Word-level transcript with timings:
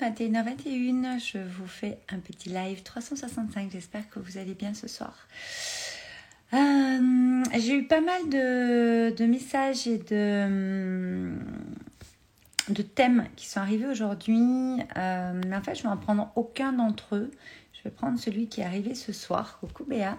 21h21, 0.00 1.20
je 1.20 1.38
vous 1.38 1.66
fais 1.66 1.98
un 2.08 2.18
petit 2.18 2.48
live 2.48 2.82
365. 2.82 3.70
J'espère 3.72 4.08
que 4.10 4.18
vous 4.18 4.38
allez 4.38 4.54
bien 4.54 4.74
ce 4.74 4.88
soir. 4.88 5.26
Euh, 6.52 7.42
j'ai 7.58 7.76
eu 7.76 7.84
pas 7.84 8.00
mal 8.00 8.28
de, 8.28 9.26
messages 9.26 9.86
et 9.86 9.98
de, 9.98 11.32
de, 12.68 12.82
thèmes 12.82 13.26
qui 13.36 13.46
sont 13.46 13.60
arrivés 13.60 13.86
aujourd'hui. 13.86 14.80
Euh, 14.96 15.40
mais 15.46 15.56
en 15.56 15.62
fait, 15.62 15.74
je 15.74 15.80
ne 15.80 15.88
vais 15.88 15.94
en 15.94 15.96
prendre 15.96 16.32
aucun 16.36 16.72
d'entre 16.72 17.16
eux. 17.16 17.30
Je 17.72 17.82
vais 17.84 17.90
prendre 17.90 18.18
celui 18.18 18.48
qui 18.48 18.60
est 18.60 18.64
arrivé 18.64 18.94
ce 18.94 19.12
soir. 19.12 19.58
Coucou 19.60 19.84
Béa. 19.84 20.16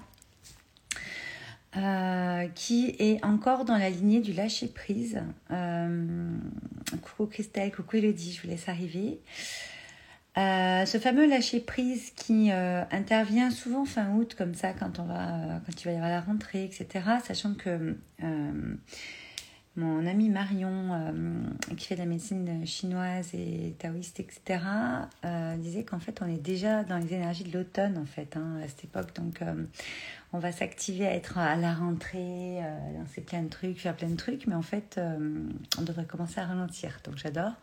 Euh, 1.77 2.47
qui 2.55 2.95
est 2.99 3.23
encore 3.25 3.65
dans 3.65 3.77
la 3.77 3.89
lignée 3.89 4.21
du 4.21 4.31
lâcher 4.31 4.67
prise. 4.67 5.21
Euh, 5.51 6.37
coucou 7.01 7.25
Christelle, 7.25 7.69
coucou 7.71 7.97
Elodie, 7.97 8.31
je 8.31 8.41
vous 8.41 8.47
laisse 8.47 8.69
arriver. 8.69 9.19
Euh, 10.37 10.85
ce 10.85 10.97
fameux 10.99 11.27
lâcher 11.27 11.59
prise 11.59 12.11
qui 12.11 12.49
intervient 12.51 13.51
souvent 13.51 13.83
fin 13.83 14.13
août 14.15 14.35
comme 14.37 14.53
ça 14.53 14.73
quand 14.73 14.99
on 14.99 15.03
va 15.03 15.61
quand 15.65 15.81
il 15.81 15.85
va 15.85 15.91
y 15.91 15.95
avoir 15.95 16.09
la 16.09 16.19
rentrée 16.19 16.65
etc 16.65 17.05
sachant 17.25 17.53
que 17.53 17.97
mon 19.75 20.05
amie 20.05 20.29
Marion 20.29 21.13
qui 21.75 21.87
fait 21.87 21.95
de 21.95 21.99
la 21.99 22.05
médecine 22.05 22.65
chinoise 22.65 23.29
et 23.33 23.75
taoïste 23.77 24.19
etc 24.19 24.59
disait 25.57 25.83
qu'en 25.83 25.99
fait 25.99 26.21
on 26.21 26.27
est 26.27 26.41
déjà 26.41 26.83
dans 26.83 26.97
les 26.97 27.13
énergies 27.13 27.43
de 27.43 27.57
l'automne 27.57 27.97
en 27.97 28.05
fait 28.05 28.37
hein, 28.37 28.59
à 28.63 28.67
cette 28.67 28.85
époque 28.85 29.15
donc 29.15 29.41
on 30.35 30.39
va 30.39 30.51
s'activer 30.51 31.07
à 31.07 31.13
être 31.13 31.37
à 31.37 31.55
la 31.55 31.73
rentrée, 31.73 32.59
euh, 32.61 32.97
lancer 32.99 33.21
plein 33.21 33.41
de 33.41 33.47
trucs, 33.47 33.79
faire 33.79 33.95
plein 33.95 34.09
de 34.09 34.17
trucs, 34.17 34.47
mais 34.47 34.55
en 34.55 34.61
fait, 34.61 34.97
euh, 34.97 35.47
on 35.77 35.81
devrait 35.81 36.05
commencer 36.05 36.39
à 36.39 36.45
ralentir. 36.45 36.99
Donc 37.05 37.15
j'adore. 37.15 37.53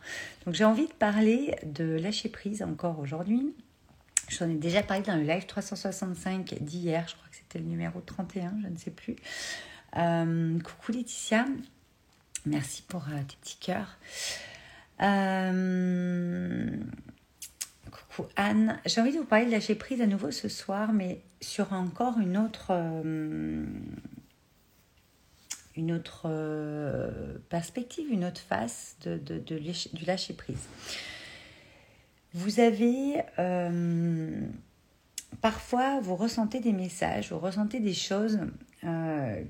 Donc 0.45 0.55
j'ai 0.55 0.65
envie 0.65 0.87
de 0.87 0.93
parler 0.93 1.55
de 1.63 1.83
lâcher 1.83 2.29
prise 2.29 2.63
encore 2.63 2.97
aujourd'hui. 2.99 3.53
J'en 4.29 4.49
ai 4.49 4.55
déjà 4.55 4.81
parlé 4.81 5.03
dans 5.03 5.15
le 5.15 5.21
live 5.21 5.45
365 5.45 6.55
d'hier, 6.61 7.05
je 7.07 7.13
crois 7.13 7.27
que 7.29 7.35
c'était 7.35 7.59
le 7.59 7.65
numéro 7.65 7.99
31, 7.99 8.53
je 8.63 8.67
ne 8.67 8.77
sais 8.77 8.91
plus. 8.91 9.17
Euh, 9.97 10.59
coucou 10.59 10.93
Laetitia, 10.93 11.45
merci 12.45 12.81
pour 12.83 13.05
tes 13.05 13.35
petits 13.37 13.57
cœurs. 13.57 13.97
Coucou 17.91 18.27
Anne, 18.35 18.79
j'ai 18.85 19.01
envie 19.01 19.11
de 19.11 19.17
vous 19.17 19.25
parler 19.25 19.45
de 19.45 19.51
lâcher 19.51 19.75
prise 19.75 20.01
à 20.01 20.07
nouveau 20.07 20.31
ce 20.31 20.49
soir, 20.49 20.93
mais 20.93 21.21
sur 21.41 21.73
encore 21.73 22.19
une 22.19 22.37
autre, 22.37 22.67
euh, 22.71 23.65
une 25.75 25.91
autre 25.91 26.23
euh, 26.25 27.37
perspective, 27.49 28.09
une 28.09 28.25
autre 28.25 28.41
face 28.41 28.97
de, 29.03 29.17
du 29.17 30.05
lâcher 30.05 30.33
prise. 30.33 30.67
Vous 32.33 32.59
avez 32.59 33.21
euh, 33.37 34.41
parfois, 35.43 35.99
vous 36.01 36.15
ressentez 36.15 36.59
des 36.59 36.73
messages, 36.73 37.31
vous 37.31 37.37
ressentez 37.37 37.79
des 37.79 37.93
choses 37.93 38.39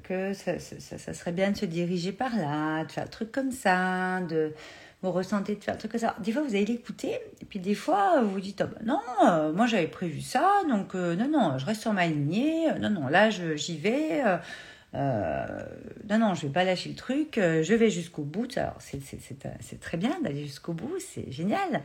que 0.03 0.33
ça, 0.33 1.13
serait 1.13 1.31
bien 1.31 1.51
de 1.51 1.57
se 1.57 1.65
diriger 1.65 2.11
par 2.11 2.35
là, 2.35 2.83
de 2.83 2.91
faire 2.91 3.05
un 3.05 3.07
truc 3.07 3.31
comme 3.31 3.51
ça, 3.51 4.19
de 4.21 4.53
vous 5.03 5.11
ressentez 5.11 5.55
de 5.55 5.63
faire 5.63 5.75
un 5.75 5.77
truc 5.77 5.91
comme 5.91 5.99
ça. 5.99 6.15
Des 6.19 6.31
fois, 6.31 6.41
vous 6.41 6.55
allez 6.55 6.65
l'écouter, 6.65 7.19
et 7.41 7.45
puis 7.45 7.59
des 7.59 7.75
fois, 7.75 8.21
vous 8.21 8.31
vous 8.31 8.39
dites, 8.39 8.63
oh, 8.65 8.69
bah 8.73 8.79
non, 8.85 9.01
euh, 9.27 9.51
moi 9.51 9.67
j'avais 9.67 9.87
prévu 9.87 10.21
ça, 10.21 10.49
donc 10.69 10.95
euh, 10.95 11.15
non, 11.15 11.27
non, 11.27 11.57
je 11.57 11.65
reste 11.65 11.81
sur 11.81 11.93
ma 11.93 12.07
lignée, 12.07 12.71
non, 12.79 12.89
non, 12.89 13.07
là 13.07 13.29
j'y 13.29 13.77
vais, 13.77 14.23
euh, 14.95 15.47
non, 16.09 16.17
non, 16.19 16.33
je 16.35 16.47
vais 16.47 16.53
pas 16.53 16.63
lâcher 16.63 16.89
le 16.89 16.95
truc, 16.95 17.33
je 17.35 17.73
vais 17.73 17.89
jusqu'au 17.89 18.23
bout. 18.23 18.47
Alors, 18.57 18.77
c'est 18.79 19.79
très 19.79 19.97
bien 19.97 20.19
d'aller 20.21 20.43
jusqu'au 20.43 20.73
bout, 20.73 20.95
c'est 20.99 21.31
génial. 21.31 21.83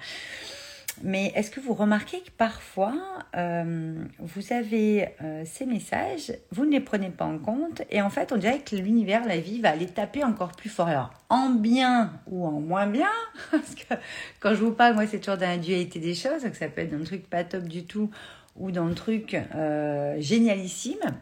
Mais 1.03 1.33
est-ce 1.35 1.51
que 1.51 1.61
vous 1.61 1.75
remarquez 1.75 2.21
que 2.21 2.31
parfois, 2.31 2.95
euh, 3.37 4.05
vous 4.19 4.53
avez 4.53 5.09
euh, 5.23 5.43
ces 5.45 5.67
messages, 5.67 6.33
vous 6.51 6.65
ne 6.65 6.71
les 6.71 6.81
prenez 6.81 7.11
pas 7.11 7.25
en 7.25 7.39
compte, 7.39 7.83
et 7.91 8.03
en 8.03 8.11
fait, 8.11 8.33
on 8.33 8.37
dirait 8.37 8.61
que 8.61 8.77
l'univers, 8.77 9.25
la 9.27 9.39
vie, 9.39 9.61
va 9.61 9.77
les 9.77 9.87
taper 9.87 10.25
encore 10.25 10.53
plus 10.53 10.71
fort. 10.71 10.89
Alors, 10.89 11.11
en 11.29 11.51
bien 11.51 12.13
ou 12.27 12.47
en 12.47 12.61
moins 12.61 12.87
bien, 12.87 13.11
parce 13.51 13.75
que 13.75 13.95
quand 14.41 14.51
je 14.51 14.61
vous 14.65 14.73
parle, 14.73 14.95
moi, 14.95 15.07
c'est 15.07 15.19
toujours 15.19 15.39
dans 15.39 15.49
la 15.49 15.59
dualité 15.59 16.01
des 16.01 16.15
choses, 16.15 16.43
donc 16.43 16.55
ça 16.55 16.69
peut 16.69 16.81
être 16.81 16.91
dans 16.91 16.99
le 16.99 17.05
truc 17.05 17.29
pas 17.29 17.45
top 17.45 17.65
du 17.65 17.85
tout, 17.85 18.11
ou 18.57 18.71
dans 18.71 18.87
le 18.87 18.95
truc 18.95 19.35
euh, 19.55 20.17
génialissime. 20.21 21.15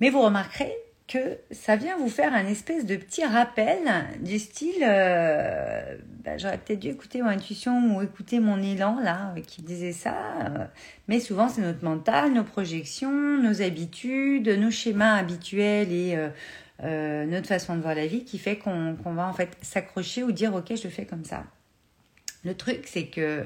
Mais 0.00 0.10
vous 0.10 0.22
remarquerez 0.22 0.74
que 1.06 1.38
ça 1.52 1.76
vient 1.76 1.96
vous 1.96 2.08
faire 2.08 2.34
un 2.34 2.46
espèce 2.46 2.84
de 2.84 2.96
petit 2.96 3.24
rappel 3.24 3.78
du 4.20 4.38
style 4.38 4.82
euh, 4.82 5.96
bah, 6.24 6.36
j'aurais 6.36 6.58
peut-être 6.58 6.80
dû 6.80 6.88
écouter 6.88 7.22
mon 7.22 7.28
intuition 7.28 7.96
ou 7.96 8.02
écouter 8.02 8.40
mon 8.40 8.60
élan 8.60 8.98
là 9.00 9.32
qui 9.46 9.62
disait 9.62 9.92
ça 9.92 10.16
euh, 10.40 10.64
mais 11.06 11.20
souvent 11.20 11.48
c'est 11.48 11.60
notre 11.60 11.84
mental 11.84 12.32
nos 12.32 12.42
projections 12.42 13.38
nos 13.38 13.62
habitudes 13.62 14.48
nos 14.48 14.72
schémas 14.72 15.14
habituels 15.14 15.92
et 15.92 16.18
euh, 16.82 17.24
notre 17.26 17.46
façon 17.46 17.76
de 17.76 17.82
voir 17.82 17.94
la 17.94 18.08
vie 18.08 18.24
qui 18.24 18.38
fait 18.38 18.58
qu'on 18.58 18.94
va 19.04 19.28
en 19.28 19.32
fait 19.32 19.56
s'accrocher 19.62 20.24
ou 20.24 20.32
dire 20.32 20.54
ok 20.54 20.74
je 20.74 20.88
fais 20.88 21.06
comme 21.06 21.24
ça. 21.24 21.44
Le 22.44 22.54
truc 22.54 22.82
c'est 22.86 23.06
que 23.06 23.44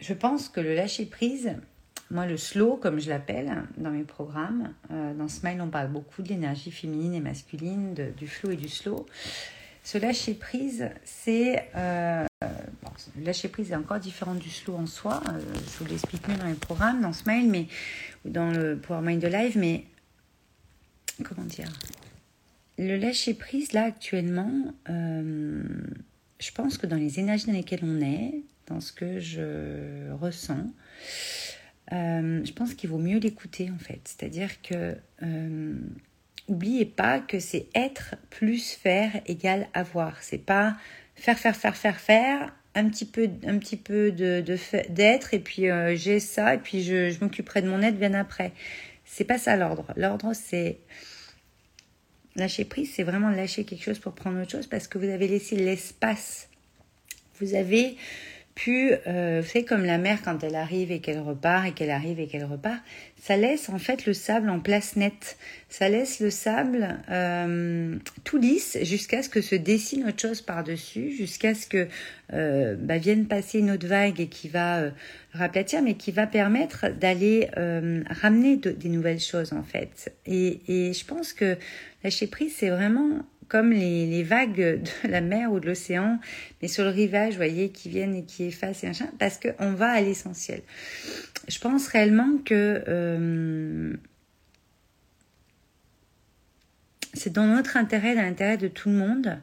je 0.00 0.14
pense 0.14 0.48
que 0.48 0.60
le 0.60 0.74
lâcher 0.74 1.04
prise 1.04 1.56
moi, 2.10 2.26
le 2.26 2.36
slow, 2.36 2.76
comme 2.76 3.00
je 3.00 3.08
l'appelle 3.08 3.62
dans 3.76 3.90
mes 3.90 4.04
programmes, 4.04 4.72
euh, 4.90 5.14
dans 5.14 5.28
Smile, 5.28 5.60
on 5.60 5.68
parle 5.68 5.88
beaucoup 5.88 6.22
de 6.22 6.28
l'énergie 6.28 6.70
féminine 6.70 7.14
et 7.14 7.20
masculine, 7.20 7.94
du 7.94 8.28
flow 8.28 8.50
et 8.50 8.56
du 8.56 8.68
slow. 8.68 9.06
Ce 9.82 9.98
lâcher 9.98 10.34
prise, 10.34 10.88
c'est. 11.04 11.68
Euh, 11.76 12.24
le 13.18 13.24
lâcher 13.24 13.48
prise 13.48 13.72
est 13.72 13.76
encore 13.76 13.98
différent 13.98 14.34
du 14.34 14.50
slow 14.50 14.76
en 14.76 14.86
soi. 14.86 15.22
Euh, 15.28 15.40
je 15.72 15.84
vous 15.84 15.90
l'explique 15.90 16.26
mieux 16.28 16.36
dans 16.36 16.46
mes 16.46 16.54
programmes, 16.54 17.00
dans 17.00 17.12
Smile, 17.12 17.50
mais, 17.50 17.68
ou 18.24 18.30
dans 18.30 18.50
le 18.50 18.76
Power 18.76 19.02
Mind 19.02 19.24
Live, 19.24 19.58
mais. 19.58 19.84
Comment 21.22 21.46
dire? 21.46 21.72
Le 22.78 22.96
lâcher 22.96 23.34
prise, 23.34 23.72
là, 23.72 23.84
actuellement, 23.84 24.74
je 24.86 26.50
pense 26.52 26.76
que 26.76 26.86
dans 26.86 26.96
les 26.96 27.20
énergies 27.20 27.46
dans 27.46 27.52
lesquelles 27.52 27.84
on 27.84 28.00
est, 28.00 28.42
dans 28.66 28.80
ce 28.80 28.92
que 28.92 29.20
je 29.20 30.10
ressens, 30.12 30.54
euh, 30.58 31.43
je 31.90 32.52
pense 32.52 32.74
qu'il 32.74 32.90
vaut 32.90 32.98
mieux 32.98 33.18
l'écouter 33.18 33.70
en 33.74 33.78
fait. 33.78 34.00
C'est-à-dire 34.04 34.62
que 34.62 34.96
euh, 35.22 35.74
oubliez 36.48 36.84
pas 36.84 37.20
que 37.20 37.38
c'est 37.38 37.66
être 37.74 38.16
plus 38.30 38.72
faire 38.72 39.12
égale 39.26 39.68
avoir. 39.74 40.22
C'est 40.22 40.38
pas 40.38 40.76
faire 41.14 41.38
faire 41.38 41.56
faire 41.56 41.76
faire 41.76 42.00
faire 42.00 42.54
un 42.74 42.88
petit 42.88 43.04
peu 43.04 43.30
un 43.46 43.58
petit 43.58 43.76
peu 43.76 44.10
de 44.10 44.42
d'être 44.88 45.34
et 45.34 45.38
puis 45.38 45.70
euh, 45.70 45.94
j'ai 45.94 46.20
ça 46.20 46.54
et 46.54 46.58
puis 46.58 46.82
je 46.82 47.18
m'occuperai 47.20 47.62
de 47.62 47.68
mon 47.68 47.82
être 47.82 47.98
bien 47.98 48.14
après. 48.14 48.52
C'est 49.04 49.24
pas 49.24 49.38
ça 49.38 49.56
l'ordre. 49.56 49.92
L'ordre 49.96 50.32
c'est 50.34 50.78
lâcher 52.36 52.64
prise, 52.64 52.92
c'est 52.92 53.04
vraiment 53.04 53.30
lâcher 53.30 53.64
quelque 53.64 53.84
chose 53.84 53.98
pour 53.98 54.12
prendre 54.12 54.40
autre 54.40 54.50
chose 54.50 54.66
parce 54.66 54.88
que 54.88 54.98
vous 54.98 55.08
avez 55.08 55.28
laissé 55.28 55.56
l'espace. 55.56 56.48
Vous 57.40 57.54
avez 57.54 57.96
puis, 58.54 58.90
euh, 59.08 59.42
comme 59.66 59.84
la 59.84 59.98
mer 59.98 60.18
quand 60.24 60.44
elle 60.44 60.54
arrive 60.54 60.92
et 60.92 61.00
qu'elle 61.00 61.18
repart 61.18 61.66
et 61.66 61.72
qu'elle 61.72 61.90
arrive 61.90 62.20
et 62.20 62.26
qu'elle 62.28 62.44
repart, 62.44 62.78
ça 63.20 63.36
laisse 63.36 63.68
en 63.68 63.78
fait 63.78 64.06
le 64.06 64.12
sable 64.12 64.48
en 64.48 64.60
place 64.60 64.96
nette. 64.96 65.38
Ça 65.68 65.88
laisse 65.88 66.20
le 66.20 66.30
sable 66.30 66.98
euh, 67.10 67.96
tout 68.22 68.38
lisse 68.38 68.78
jusqu'à 68.82 69.22
ce 69.24 69.28
que 69.28 69.40
se 69.40 69.56
dessine 69.56 70.06
autre 70.06 70.20
chose 70.20 70.40
par-dessus, 70.40 71.10
jusqu'à 71.10 71.54
ce 71.54 71.66
que 71.66 71.88
euh, 72.32 72.76
bah, 72.78 72.98
vienne 72.98 73.26
passer 73.26 73.58
une 73.58 73.72
autre 73.72 73.88
vague 73.88 74.20
et 74.20 74.28
qui 74.28 74.48
va 74.48 74.78
euh, 74.78 74.90
raplatir, 75.32 75.82
mais 75.82 75.94
qui 75.94 76.12
va 76.12 76.28
permettre 76.28 76.88
d'aller 76.88 77.48
euh, 77.56 78.04
ramener 78.08 78.56
des 78.56 78.88
nouvelles 78.88 79.20
choses 79.20 79.52
en 79.52 79.64
fait. 79.64 80.14
Et, 80.26 80.60
et 80.68 80.92
je 80.92 81.04
pense 81.04 81.32
que 81.32 81.56
lâcher 82.04 82.28
prise, 82.28 82.54
c'est 82.56 82.70
vraiment 82.70 83.26
comme 83.48 83.70
les, 83.72 84.22
vagues 84.22 84.82
de 85.04 85.08
la 85.08 85.20
mer 85.20 85.52
ou 85.52 85.60
de 85.60 85.66
l'océan, 85.66 86.18
mais 86.62 86.68
sur 86.68 86.84
le 86.84 86.90
rivage, 86.90 87.32
vous 87.32 87.38
voyez, 87.38 87.70
qui 87.70 87.88
viennent 87.88 88.14
et 88.14 88.24
qui 88.24 88.44
effacent 88.44 88.84
et 88.84 88.86
machin, 88.86 89.08
parce 89.18 89.38
qu'on 89.38 89.72
va 89.72 89.90
à 89.90 90.00
l'essentiel. 90.00 90.62
Je 91.48 91.58
pense 91.58 91.88
réellement 91.88 92.38
que 92.44 92.84
euh, 92.88 93.94
c'est 97.12 97.32
dans 97.32 97.46
notre 97.46 97.76
intérêt, 97.76 98.14
dans 98.14 98.22
l'intérêt 98.22 98.56
de 98.56 98.68
tout 98.68 98.88
le 98.88 98.96
monde, 98.96 99.38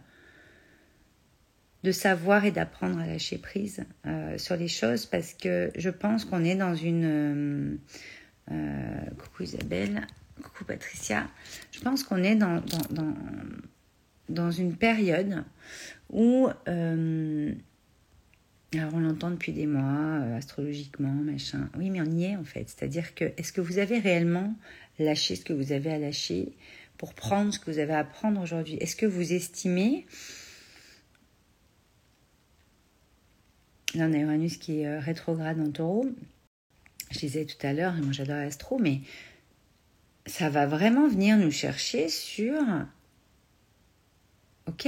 de 1.84 1.92
savoir 1.92 2.46
et 2.46 2.52
d'apprendre 2.52 3.00
à 3.00 3.08
lâcher 3.08 3.38
prise 3.38 3.84
euh, 4.06 4.38
sur 4.38 4.56
les 4.56 4.68
choses, 4.68 5.06
parce 5.06 5.34
que 5.34 5.72
je 5.76 5.90
pense 5.90 6.26
qu'on 6.26 6.44
est 6.44 6.56
dans 6.56 6.76
une... 6.76 7.80
Euh, 8.52 9.06
coucou 9.18 9.44
Isabelle, 9.44 10.02
coucou 10.42 10.66
Patricia, 10.66 11.28
je 11.72 11.80
pense 11.80 12.04
qu'on 12.04 12.24
est 12.24 12.36
dans 12.36 12.62
dans 12.90 13.14
dans 14.32 14.52
une 14.52 14.76
période 14.76 15.44
où, 16.10 16.50
euh, 16.68 17.54
alors 18.74 18.94
on 18.94 19.00
l'entend 19.00 19.32
depuis 19.32 19.54
des 19.54 19.68
mois, 19.68 20.22
euh, 20.22 20.38
astrologiquement, 20.38 21.14
machin, 21.14 21.70
oui 21.78 21.90
mais 21.90 22.02
on 22.02 22.06
y 22.06 22.26
est 22.26 22.36
en 22.36 22.44
fait, 22.44 22.70
c'est-à-dire 22.70 23.16
que 23.16 23.26
est-ce 23.38 23.54
que 23.54 23.62
vous 23.62 23.80
avez 23.80 24.00
réellement 24.00 24.56
lâché 25.00 25.36
ce 25.36 25.46
que 25.46 25.54
vous 25.54 25.72
avez 25.72 25.92
à 25.92 26.00
lâcher 26.00 26.54
pour 26.98 27.14
prendre 27.14 27.54
ce 27.54 27.60
que 27.60 27.72
vous 27.72 27.80
avez 27.80 27.94
à 27.94 28.04
prendre 28.04 28.42
aujourd'hui? 28.42 28.76
Est-ce 28.76 28.96
que 28.96 29.06
vous 29.06 29.34
estimez 29.34 30.06
Là, 33.94 34.06
on 34.08 34.14
a 34.14 34.18
Uranus 34.18 34.56
qui 34.56 34.82
est 34.82 34.88
euh, 34.88 35.00
rétrograde 35.00 35.60
en 35.60 35.70
taureau. 35.70 36.08
Je 37.12 37.20
disais 37.20 37.44
tout 37.44 37.58
à 37.66 37.74
l'heure, 37.74 37.94
moi 37.96 38.14
j'adore 38.14 38.38
l'astro, 38.38 38.80
mais 38.80 39.02
ça 40.26 40.50
va 40.50 40.66
vraiment 40.66 41.10
venir 41.10 41.38
nous 41.38 41.52
chercher 41.52 42.08
sur 42.08 42.56
Ok, 44.68 44.88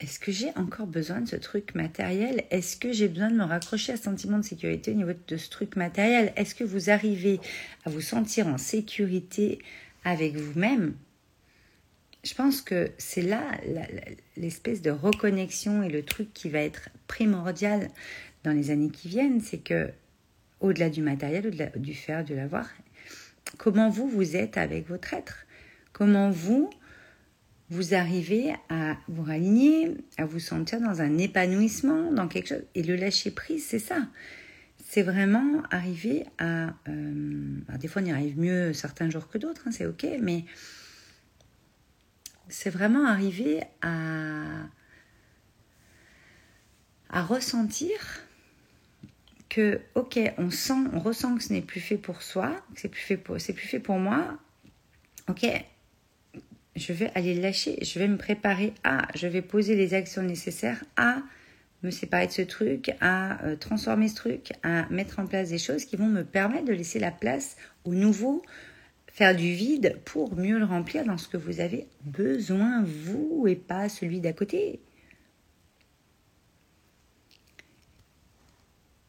est-ce 0.00 0.18
que 0.18 0.32
j'ai 0.32 0.50
encore 0.56 0.86
besoin 0.86 1.20
de 1.20 1.28
ce 1.28 1.36
truc 1.36 1.74
matériel? 1.74 2.44
Est-ce 2.50 2.76
que 2.76 2.92
j'ai 2.92 3.08
besoin 3.08 3.30
de 3.30 3.36
me 3.36 3.44
raccrocher 3.44 3.92
à 3.92 3.96
ce 3.96 4.02
sentiment 4.02 4.38
de 4.38 4.44
sécurité 4.44 4.90
au 4.90 4.94
niveau 4.94 5.12
de 5.28 5.36
ce 5.36 5.48
truc 5.50 5.76
matériel? 5.76 6.32
Est-ce 6.36 6.54
que 6.54 6.64
vous 6.64 6.90
arrivez 6.90 7.40
à 7.84 7.90
vous 7.90 8.00
sentir 8.00 8.48
en 8.48 8.58
sécurité 8.58 9.60
avec 10.04 10.36
vous-même? 10.36 10.94
Je 12.24 12.34
pense 12.34 12.60
que 12.60 12.90
c'est 12.98 13.22
là 13.22 13.42
l'espèce 14.36 14.82
de 14.82 14.90
reconnexion 14.90 15.82
et 15.82 15.90
le 15.90 16.02
truc 16.02 16.32
qui 16.32 16.48
va 16.48 16.60
être 16.60 16.88
primordial 17.06 17.90
dans 18.42 18.52
les 18.52 18.70
années 18.70 18.90
qui 18.90 19.08
viennent, 19.08 19.40
c'est 19.40 19.58
que 19.58 19.90
au-delà 20.60 20.90
du 20.90 21.02
matériel, 21.02 21.46
au-delà 21.46 21.66
du 21.76 21.94
faire, 21.94 22.24
de 22.24 22.34
l'avoir, 22.34 22.68
comment 23.58 23.90
vous, 23.90 24.08
vous 24.08 24.36
êtes 24.36 24.56
avec 24.56 24.88
votre 24.88 25.14
être? 25.14 25.46
Comment 25.92 26.30
vous, 26.30 26.70
vous 27.70 27.94
arrivez 27.94 28.54
à 28.68 28.96
vous 29.08 29.22
raligner, 29.22 29.96
à 30.18 30.26
vous 30.26 30.38
sentir 30.38 30.80
dans 30.80 31.00
un 31.00 31.18
épanouissement, 31.18 32.12
dans 32.12 32.28
quelque 32.28 32.48
chose. 32.48 32.64
Et 32.74 32.82
le 32.82 32.96
lâcher 32.96 33.30
prise, 33.30 33.64
c'est 33.66 33.78
ça. 33.78 34.06
C'est 34.86 35.02
vraiment 35.02 35.62
arriver 35.70 36.26
à. 36.38 36.74
Euh, 36.88 37.58
des 37.80 37.88
fois, 37.88 38.02
on 38.02 38.04
y 38.04 38.12
arrive 38.12 38.38
mieux 38.38 38.72
certains 38.72 39.10
jours 39.10 39.28
que 39.28 39.38
d'autres, 39.38 39.62
hein, 39.66 39.72
c'est 39.72 39.86
ok, 39.86 40.06
mais 40.20 40.44
c'est 42.48 42.70
vraiment 42.70 43.06
arriver 43.06 43.62
à, 43.80 44.44
à 47.08 47.22
ressentir 47.22 47.98
que, 49.48 49.80
ok, 49.94 50.18
on 50.36 50.50
sent, 50.50 50.74
on 50.92 50.98
ressent 50.98 51.36
que 51.36 51.42
ce 51.42 51.52
n'est 51.52 51.62
plus 51.62 51.80
fait 51.80 51.96
pour 51.96 52.22
soi, 52.22 52.50
que 52.74 52.80
c'est 52.80 52.88
plus 52.88 53.16
plus 53.16 53.66
fait 53.66 53.80
pour 53.80 53.98
moi. 53.98 54.38
Ok, 55.28 55.46
je 56.76 56.92
vais 56.92 57.10
aller 57.14 57.34
lâcher, 57.34 57.78
je 57.82 57.98
vais 57.98 58.08
me 58.08 58.16
préparer 58.16 58.72
à, 58.82 59.06
je 59.14 59.26
vais 59.26 59.42
poser 59.42 59.76
les 59.76 59.94
actions 59.94 60.22
nécessaires 60.22 60.82
à 60.96 61.22
me 61.82 61.90
séparer 61.90 62.26
de 62.26 62.32
ce 62.32 62.42
truc, 62.42 62.92
à 63.00 63.44
euh, 63.44 63.56
transformer 63.56 64.08
ce 64.08 64.14
truc, 64.14 64.52
à 64.62 64.88
mettre 64.88 65.18
en 65.18 65.26
place 65.26 65.50
des 65.50 65.58
choses 65.58 65.84
qui 65.84 65.96
vont 65.96 66.06
me 66.06 66.24
permettre 66.24 66.64
de 66.64 66.72
laisser 66.72 66.98
la 66.98 67.10
place 67.10 67.56
au 67.84 67.94
nouveau, 67.94 68.42
faire 69.06 69.36
du 69.36 69.52
vide 69.52 69.98
pour 70.04 70.34
mieux 70.36 70.58
le 70.58 70.64
remplir 70.64 71.04
dans 71.04 71.18
ce 71.18 71.28
que 71.28 71.36
vous 71.36 71.60
avez 71.60 71.86
besoin, 72.04 72.82
vous, 72.82 73.46
et 73.46 73.54
pas 73.54 73.88
celui 73.88 74.20
d'à 74.20 74.32
côté. 74.32 74.80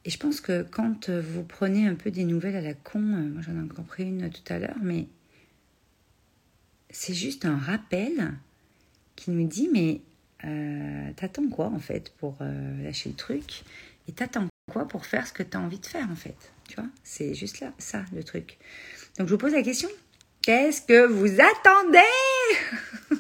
Et 0.04 0.12
je 0.12 0.20
pense 0.20 0.40
que 0.40 0.62
quand 0.62 1.10
vous 1.10 1.44
prenez 1.44 1.88
un 1.88 1.96
peu 1.96 2.12
des 2.12 2.26
nouvelles 2.26 2.58
à 2.58 2.62
la 2.62 2.76
con, 2.76 3.00
euh, 3.00 3.30
moi 3.34 3.42
j'en 3.42 3.56
ai 3.56 3.64
encore 3.64 3.86
pris 3.86 4.04
une 4.04 4.30
tout 4.30 4.54
à 4.54 4.60
l'heure, 4.60 4.78
mais 4.84 5.08
c'est 6.96 7.14
juste 7.14 7.46
un 7.46 7.58
rappel 7.58 8.34
qui 9.16 9.32
nous 9.32 9.48
dit 9.48 9.70
mais 9.72 10.02
euh, 10.44 11.12
t'attends 11.16 11.48
quoi 11.50 11.68
en 11.68 11.80
fait 11.80 12.14
pour 12.18 12.38
euh, 12.42 12.84
lâcher 12.84 13.10
le 13.10 13.16
truc 13.16 13.64
et 14.08 14.12
t'attends 14.12 14.48
quoi 14.72 14.88
pour 14.88 15.06
faire 15.06 15.28
ce 15.28 15.34
que 15.34 15.44
tu 15.44 15.58
as 15.58 15.60
envie 15.60 15.80
de 15.80 15.86
faire 15.86 16.10
en 16.10 16.16
fait 16.16 16.36
tu 16.68 16.76
vois? 16.76 16.90
C'est 17.04 17.34
juste 17.34 17.60
là 17.60 17.72
ça 17.78 18.04
le 18.14 18.24
truc. 18.24 18.58
Donc 19.18 19.28
je 19.28 19.34
vous 19.34 19.38
pose 19.38 19.54
la 19.54 19.62
question. 19.62 19.90
Qu'est-ce 20.42 20.82
que 20.82 21.06
vous 21.06 21.40
attendez? 21.40 22.35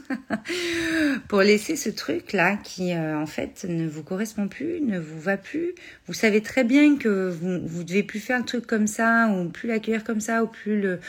pour 1.27 1.41
laisser 1.41 1.75
ce 1.75 1.89
truc 1.89 2.33
là 2.33 2.57
qui 2.63 2.93
euh, 2.93 3.17
en 3.17 3.25
fait 3.25 3.65
ne 3.67 3.87
vous 3.87 4.03
correspond 4.03 4.47
plus, 4.47 4.81
ne 4.81 4.99
vous 4.99 5.19
va 5.19 5.37
plus. 5.37 5.73
Vous 6.07 6.13
savez 6.13 6.41
très 6.41 6.63
bien 6.63 6.97
que 6.97 7.29
vous 7.29 7.83
devez 7.83 8.03
plus 8.03 8.19
faire 8.19 8.37
un 8.37 8.43
truc 8.43 8.65
comme 8.65 8.87
ça 8.87 9.29
ou 9.29 9.49
plus 9.49 9.67
l'accueillir 9.67 10.03
comme 10.03 10.19
ça 10.19 10.43
ou 10.43 10.47
plus 10.47 10.79
le, 10.79 10.99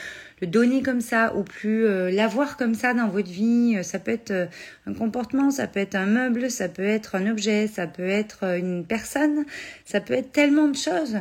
le 0.41 0.47
donner 0.47 0.81
comme 0.81 1.01
ça 1.01 1.35
ou 1.35 1.43
plus 1.43 1.85
euh, 1.85 2.11
l'avoir 2.11 2.57
comme 2.57 2.73
ça 2.73 2.93
dans 2.93 3.07
votre 3.07 3.29
vie. 3.29 3.77
Ça 3.83 3.99
peut 3.99 4.11
être 4.11 4.31
euh, 4.31 4.45
un 4.85 4.93
comportement, 4.93 5.51
ça 5.51 5.67
peut 5.67 5.79
être 5.79 5.95
un 5.95 6.05
meuble, 6.05 6.49
ça 6.49 6.69
peut 6.69 6.85
être 6.85 7.15
un 7.15 7.29
objet, 7.29 7.67
ça 7.67 7.87
peut 7.87 8.07
être 8.07 8.43
une 8.57 8.85
personne, 8.85 9.45
ça 9.85 10.01
peut 10.01 10.13
être 10.13 10.31
tellement 10.31 10.67
de 10.67 10.75
choses. 10.75 11.17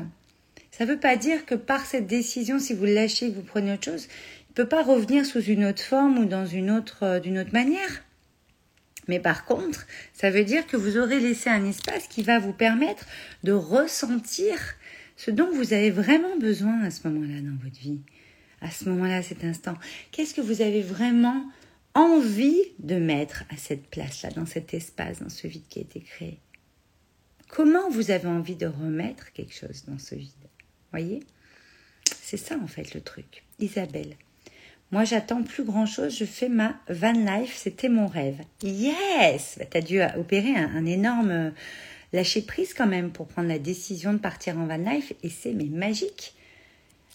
Ça 0.71 0.85
ne 0.85 0.91
veut 0.91 0.99
pas 0.99 1.17
dire 1.17 1.47
que 1.47 1.55
par 1.55 1.87
cette 1.87 2.07
décision, 2.07 2.59
si 2.59 2.75
vous 2.75 2.85
lâchez, 2.85 3.31
vous 3.31 3.41
prenez 3.41 3.73
autre 3.73 3.85
chose, 3.85 4.09
peut 4.57 4.67
pas 4.67 4.83
revenir 4.83 5.27
sous 5.27 5.43
une 5.43 5.67
autre 5.67 5.83
forme 5.83 6.19
ou 6.19 6.25
dans 6.25 6.47
une 6.47 6.71
autre, 6.71 7.03
euh, 7.03 7.21
d'une 7.21 7.39
autre 7.39 7.53
manière. 7.53 8.03
Mais 9.07 9.21
par 9.21 9.45
contre, 9.45 9.87
ça 10.15 10.31
veut 10.31 10.45
dire 10.45 10.67
que 10.67 10.79
vous 10.79 10.97
aurez 10.97 11.21
laissé 11.21 11.51
un 11.51 11.65
espace 11.67 12.09
qui 12.09 12.23
va 12.23 12.39
vous 12.39 12.55
permettre 12.55 13.05
de 13.45 13.53
ressentir 13.53 14.59
ce 15.17 15.31
dont 15.31 15.53
vous 15.53 15.75
avez 15.75 15.91
vraiment 15.91 16.39
besoin 16.39 16.83
à 16.83 16.91
ce 16.91 17.07
moment-là 17.07 17.43
dans 17.43 17.57
votre 17.63 17.79
vie, 17.79 18.01
à 18.63 18.71
ce 18.71 18.89
moment-là, 18.89 19.23
cet 19.23 19.45
instant. 19.45 19.75
Qu'est-ce 20.11 20.35
que 20.35 20.41
vous 20.41 20.63
avez 20.63 20.83
vraiment 20.83 21.45
envie 21.95 22.63
de 22.79 22.97
mettre 22.97 23.45
à 23.51 23.59
cette 23.59 23.87
place-là, 23.89 24.31
dans 24.31 24.47
cet 24.47 24.73
espace, 24.73 25.21
dans 25.21 25.29
ce 25.29 25.47
vide 25.47 25.69
qui 25.69 25.81
a 25.81 25.83
été 25.83 26.01
créé? 26.01 26.39
Comment 27.49 27.91
vous 27.91 28.11
avez 28.11 28.27
envie 28.27 28.57
de 28.57 28.67
remettre 28.67 29.33
quelque 29.35 29.55
chose 29.55 29.85
dans 29.87 29.99
ce 29.99 30.15
vide? 30.15 30.33
Voyez? 30.91 31.23
C'est 32.23 32.39
ça 32.39 32.57
en 32.57 32.67
fait 32.67 32.95
le 32.95 33.03
truc. 33.03 33.45
Isabelle. 33.61 34.17
Moi, 34.93 35.05
j'attends 35.05 35.43
plus 35.43 35.65
grand 35.65 35.87
chose. 35.87 36.17
Je 36.17 36.25
fais 36.25 36.49
ma 36.49 36.77
van 36.89 37.13
life. 37.13 37.57
C'était 37.57 37.89
mon 37.89 38.07
rêve. 38.07 38.41
Yes! 38.63 39.57
Bah, 39.59 39.65
tu 39.71 39.77
as 39.77 39.81
dû 39.81 40.01
opérer 40.19 40.55
un, 40.55 40.87
énorme 40.87 41.31
euh, 41.31 41.51
lâcher 42.13 42.43
prise 42.43 42.73
quand 42.73 42.87
même 42.87 43.11
pour 43.11 43.27
prendre 43.27 43.49
la 43.49 43.59
décision 43.59 44.13
de 44.13 44.19
partir 44.19 44.57
en 44.59 44.67
van 44.67 44.77
life. 44.77 45.13
Et 45.23 45.29
c'est 45.29 45.53
mais 45.53 45.65
magique. 45.65 46.35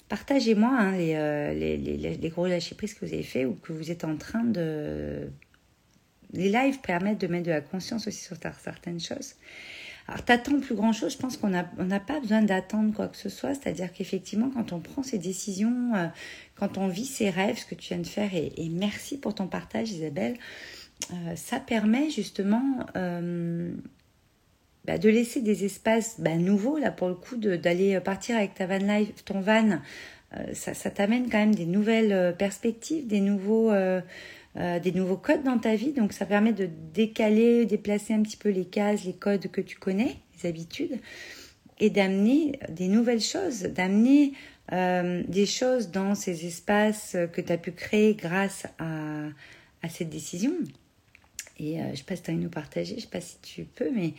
Partagez-moi 0.10 0.70
hein, 0.70 0.94
euh, 0.96 1.54
les, 1.54 1.78
les, 1.78 2.18
les, 2.18 2.30
gros 2.30 2.46
lâcher 2.46 2.76
prises 2.76 2.94
que 2.94 3.06
vous 3.06 3.14
avez 3.14 3.24
fait 3.24 3.46
ou 3.46 3.54
que 3.54 3.72
vous 3.72 3.92
êtes 3.92 4.04
en 4.04 4.18
train 4.18 4.44
de. 4.44 5.30
Les 6.34 6.50
lives 6.50 6.80
permettent 6.82 7.22
de 7.22 7.28
mettre 7.28 7.46
de 7.46 7.52
la 7.52 7.62
conscience 7.62 8.08
aussi 8.08 8.22
sur 8.22 8.36
certaines 8.62 9.00
choses. 9.00 9.36
Alors, 10.12 10.26
t'attends 10.26 10.60
plus 10.60 10.76
grand 10.76 10.92
chose. 10.92 11.14
Je 11.14 11.18
pense 11.18 11.38
qu'on 11.38 11.48
n'a 11.48 11.64
pas 12.02 12.20
besoin 12.20 12.42
d'attendre 12.42 12.94
quoi 12.94 13.08
que 13.08 13.16
ce 13.16 13.30
soit. 13.30 13.54
C'est-à-dire 13.54 13.94
qu'effectivement, 13.94 14.50
quand 14.54 14.74
on 14.74 14.82
prend 14.82 15.04
ses 15.04 15.18
décisions, 15.18 15.96
euh, 15.96 16.08
quand 16.56 16.78
on 16.78 16.90
vit 16.90 17.06
ses 17.06 17.30
rêves, 17.30 17.58
ce 17.58 17.66
que 17.66 17.76
tu 17.76 17.94
viens 17.94 18.02
de 18.02 18.08
faire, 18.08 18.30
et, 18.34 18.70
merci 18.70 19.18
pour 19.18 19.34
ton 19.34 19.48
partage, 19.48 19.90
Isabelle, 19.90 20.36
euh, 21.14 21.36
ça 21.38 21.62
permet 21.62 22.10
justement 22.10 22.86
euh, 22.98 23.72
bah, 24.84 24.98
de 24.98 25.08
laisser 25.08 25.40
des 25.40 25.64
espaces 25.64 26.20
bah, 26.20 26.36
nouveaux, 26.36 26.78
là, 26.78 26.92
pour 26.92 27.08
le 27.08 27.16
coup, 27.16 27.38
d'aller 27.38 27.98
partir 28.02 28.36
avec 28.36 28.54
ta 28.54 28.66
van 28.66 28.80
life, 28.80 29.24
ton 29.24 29.40
van. 29.40 29.80
ça 30.52 30.90
t'amène 30.90 31.30
quand 31.30 31.40
même 31.40 31.56
des 31.56 31.66
nouvelles 31.66 32.36
perspectives, 32.38 33.08
des 33.08 33.22
nouveaux 33.22 33.72
euh, 34.58 34.80
des 34.80 34.92
nouveaux 34.92 35.18
codes 35.18 35.44
dans 35.44 35.58
ta 35.58 35.76
vie. 35.76 35.94
Donc 35.94 36.12
ça 36.12 36.26
permet 36.26 36.52
de 36.52 36.68
décaler, 36.94 37.66
déplacer 37.66 38.14
un 38.14 38.22
petit 38.22 38.36
peu 38.36 38.50
les 38.50 38.66
cases, 38.66 39.06
les 39.06 39.14
codes 39.14 39.50
que 39.50 39.62
tu 39.62 39.78
connais, 39.78 40.18
les 40.36 40.50
habitudes, 40.50 41.00
et 41.80 41.90
d'amener 41.90 42.60
des 42.70 42.90
nouvelles 42.90 43.22
choses, 43.22 43.62
d'amener 43.62 44.34
euh, 44.74 45.24
des 45.28 45.46
choses 45.46 45.90
dans 45.90 46.16
ces 46.16 46.46
espaces 46.46 47.16
que 47.32 47.40
tu 47.40 47.52
as 47.52 47.58
pu 47.58 47.72
créer 47.72 48.14
grâce 48.14 48.66
à, 48.78 49.28
à 49.84 49.90
cette 49.90 50.10
décision. 50.10 50.52
Et 51.58 51.80
euh, 51.80 51.86
je 51.86 51.92
ne 51.92 51.96
sais 51.96 52.04
pas 52.04 52.16
si 52.18 52.24
tu 52.24 52.32
as 52.32 52.34
nous 52.34 52.50
partager, 52.50 52.92
je 52.92 52.96
ne 52.96 53.02
sais 53.02 53.08
pas 53.08 53.22
si 53.22 53.38
tu 53.42 53.64
peux, 53.64 53.90
mais 53.90 54.14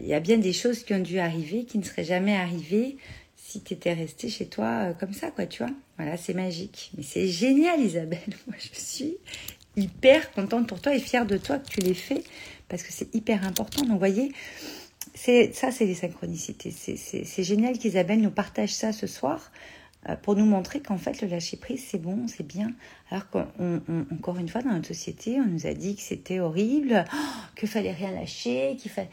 il 0.00 0.06
y 0.06 0.14
a 0.14 0.20
bien 0.20 0.38
des 0.38 0.52
choses 0.52 0.84
qui 0.84 0.94
ont 0.94 1.00
dû 1.00 1.18
arriver, 1.18 1.64
qui 1.64 1.76
ne 1.78 1.82
seraient 1.82 2.04
jamais 2.04 2.36
arrivées 2.36 2.98
si 3.36 3.62
tu 3.62 3.74
étais 3.74 3.92
resté 3.92 4.28
chez 4.28 4.46
toi 4.46 4.94
comme 5.00 5.12
ça, 5.12 5.30
quoi, 5.30 5.46
tu 5.46 5.64
vois. 5.64 5.72
Voilà, 5.96 6.16
c'est 6.16 6.34
magique. 6.34 6.92
Mais 6.96 7.02
c'est 7.02 7.26
génial, 7.26 7.80
Isabelle. 7.80 8.20
Moi, 8.46 8.56
je 8.58 8.80
suis 8.80 9.16
hyper 9.76 10.32
contente 10.32 10.66
pour 10.66 10.80
toi 10.80 10.94
et 10.94 11.00
fière 11.00 11.26
de 11.26 11.36
toi 11.36 11.58
que 11.58 11.68
tu 11.68 11.80
l'aies 11.80 11.94
fait 11.94 12.24
parce 12.68 12.82
que 12.82 12.92
c'est 12.92 13.14
hyper 13.14 13.46
important. 13.46 13.82
Donc, 13.82 13.92
vous 13.92 13.98
voyez, 13.98 14.32
ça, 15.14 15.70
c'est 15.70 15.84
les 15.84 15.94
synchronicités. 15.94 16.70
C'est, 16.70 17.44
génial 17.44 17.78
qu'Isabelle 17.78 18.20
nous 18.20 18.30
partage 18.30 18.72
ça 18.72 18.92
ce 18.92 19.06
soir 19.06 19.52
euh, 20.08 20.16
pour 20.16 20.36
nous 20.36 20.46
montrer 20.46 20.80
qu'en 20.80 20.96
fait, 20.96 21.20
le 21.20 21.28
lâcher 21.28 21.56
prise, 21.56 21.84
c'est 21.86 22.00
bon, 22.00 22.26
c'est 22.28 22.46
bien. 22.46 22.72
Alors 23.10 23.28
qu'encore 23.28 24.38
une 24.38 24.48
fois, 24.48 24.62
dans 24.62 24.72
notre 24.72 24.88
société, 24.88 25.38
on 25.38 25.46
nous 25.46 25.66
a 25.66 25.74
dit 25.74 25.96
que 25.96 26.02
c'était 26.02 26.40
horrible, 26.40 27.04
oh, 27.12 27.16
qu'il 27.56 27.68
fallait 27.68 27.92
rien 27.92 28.10
lâcher, 28.12 28.76
qu'il 28.78 28.90
fallait. 28.90 29.10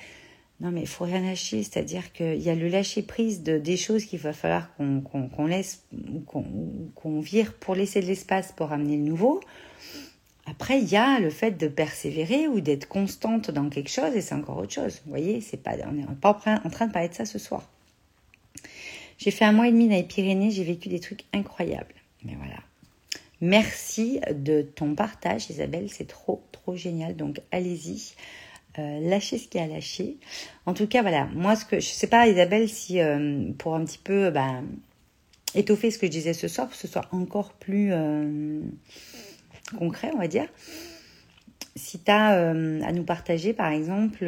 Non, 0.61 0.71
mais 0.71 0.81
il 0.81 0.87
faut 0.87 1.05
rien 1.05 1.21
lâcher. 1.21 1.63
C'est-à-dire 1.63 2.11
qu'il 2.11 2.41
y 2.41 2.49
a 2.49 2.55
le 2.55 2.67
lâcher 2.67 3.01
prise 3.01 3.43
de, 3.43 3.57
des 3.57 3.77
choses 3.77 4.05
qu'il 4.05 4.19
va 4.19 4.33
falloir 4.33 4.73
qu'on, 4.75 5.01
qu'on 5.01 5.47
laisse, 5.47 5.85
qu'on, 6.25 6.45
qu'on 6.95 7.19
vire 7.19 7.53
pour 7.53 7.75
laisser 7.75 8.01
de 8.01 8.07
l'espace 8.07 8.51
pour 8.51 8.71
amener 8.71 8.97
le 8.97 9.03
nouveau. 9.03 9.41
Après, 10.49 10.79
il 10.79 10.87
y 10.87 10.95
a 10.95 11.19
le 11.19 11.29
fait 11.29 11.51
de 11.51 11.67
persévérer 11.67 12.47
ou 12.47 12.59
d'être 12.59 12.87
constante 12.87 13.51
dans 13.51 13.69
quelque 13.69 13.89
chose 13.89 14.15
et 14.15 14.21
c'est 14.21 14.35
encore 14.35 14.57
autre 14.57 14.73
chose. 14.73 15.01
Vous 15.05 15.11
voyez, 15.11 15.41
c'est 15.41 15.61
pas, 15.61 15.73
on 15.87 15.91
n'est 15.91 16.05
pas 16.19 16.39
en 16.63 16.69
train 16.69 16.87
de 16.87 16.91
parler 16.91 17.09
de 17.09 17.13
ça 17.13 17.25
ce 17.25 17.37
soir. 17.37 17.69
J'ai 19.17 19.31
fait 19.31 19.45
un 19.45 19.51
mois 19.51 19.67
et 19.67 19.71
demi 19.71 19.87
dans 19.87 19.95
les 19.95 20.03
Pyrénées, 20.03 20.49
j'ai 20.49 20.63
vécu 20.63 20.89
des 20.89 20.99
trucs 20.99 21.25
incroyables. 21.33 21.93
Mais 22.23 22.35
voilà. 22.35 22.55
Merci 23.41 24.19
de 24.31 24.61
ton 24.61 24.95
partage, 24.95 25.49
Isabelle, 25.49 25.89
c'est 25.89 26.07
trop, 26.07 26.41
trop 26.51 26.75
génial. 26.75 27.15
Donc 27.15 27.41
allez-y. 27.51 28.13
lâcher 28.77 29.37
ce 29.37 29.47
qu'il 29.47 29.61
y 29.61 29.63
a 29.63 29.67
à 29.67 29.69
lâcher. 29.69 30.17
En 30.65 30.73
tout 30.73 30.87
cas, 30.87 31.01
voilà, 31.01 31.25
moi, 31.35 31.55
ce 31.55 31.65
que 31.65 31.79
je 31.79 31.87
sais 31.87 32.07
pas, 32.07 32.27
Isabelle, 32.27 32.69
si 32.69 32.99
pour 33.57 33.75
un 33.75 33.85
petit 33.85 33.99
peu 33.99 34.31
bah, 34.31 34.61
étoffer 35.53 35.91
ce 35.91 35.99
que 35.99 36.07
je 36.07 36.11
disais 36.11 36.33
ce 36.33 36.47
soir, 36.47 36.67
pour 36.67 36.75
que 36.75 36.81
ce 36.81 36.87
soit 36.87 37.07
encore 37.11 37.53
plus 37.53 37.91
concret, 39.77 40.11
on 40.13 40.17
va 40.17 40.27
dire. 40.27 40.47
Si 41.75 41.99
tu 41.99 42.11
as 42.11 42.49
à 42.49 42.91
nous 42.91 43.03
partager, 43.03 43.53
par 43.53 43.71
exemple, 43.71 44.25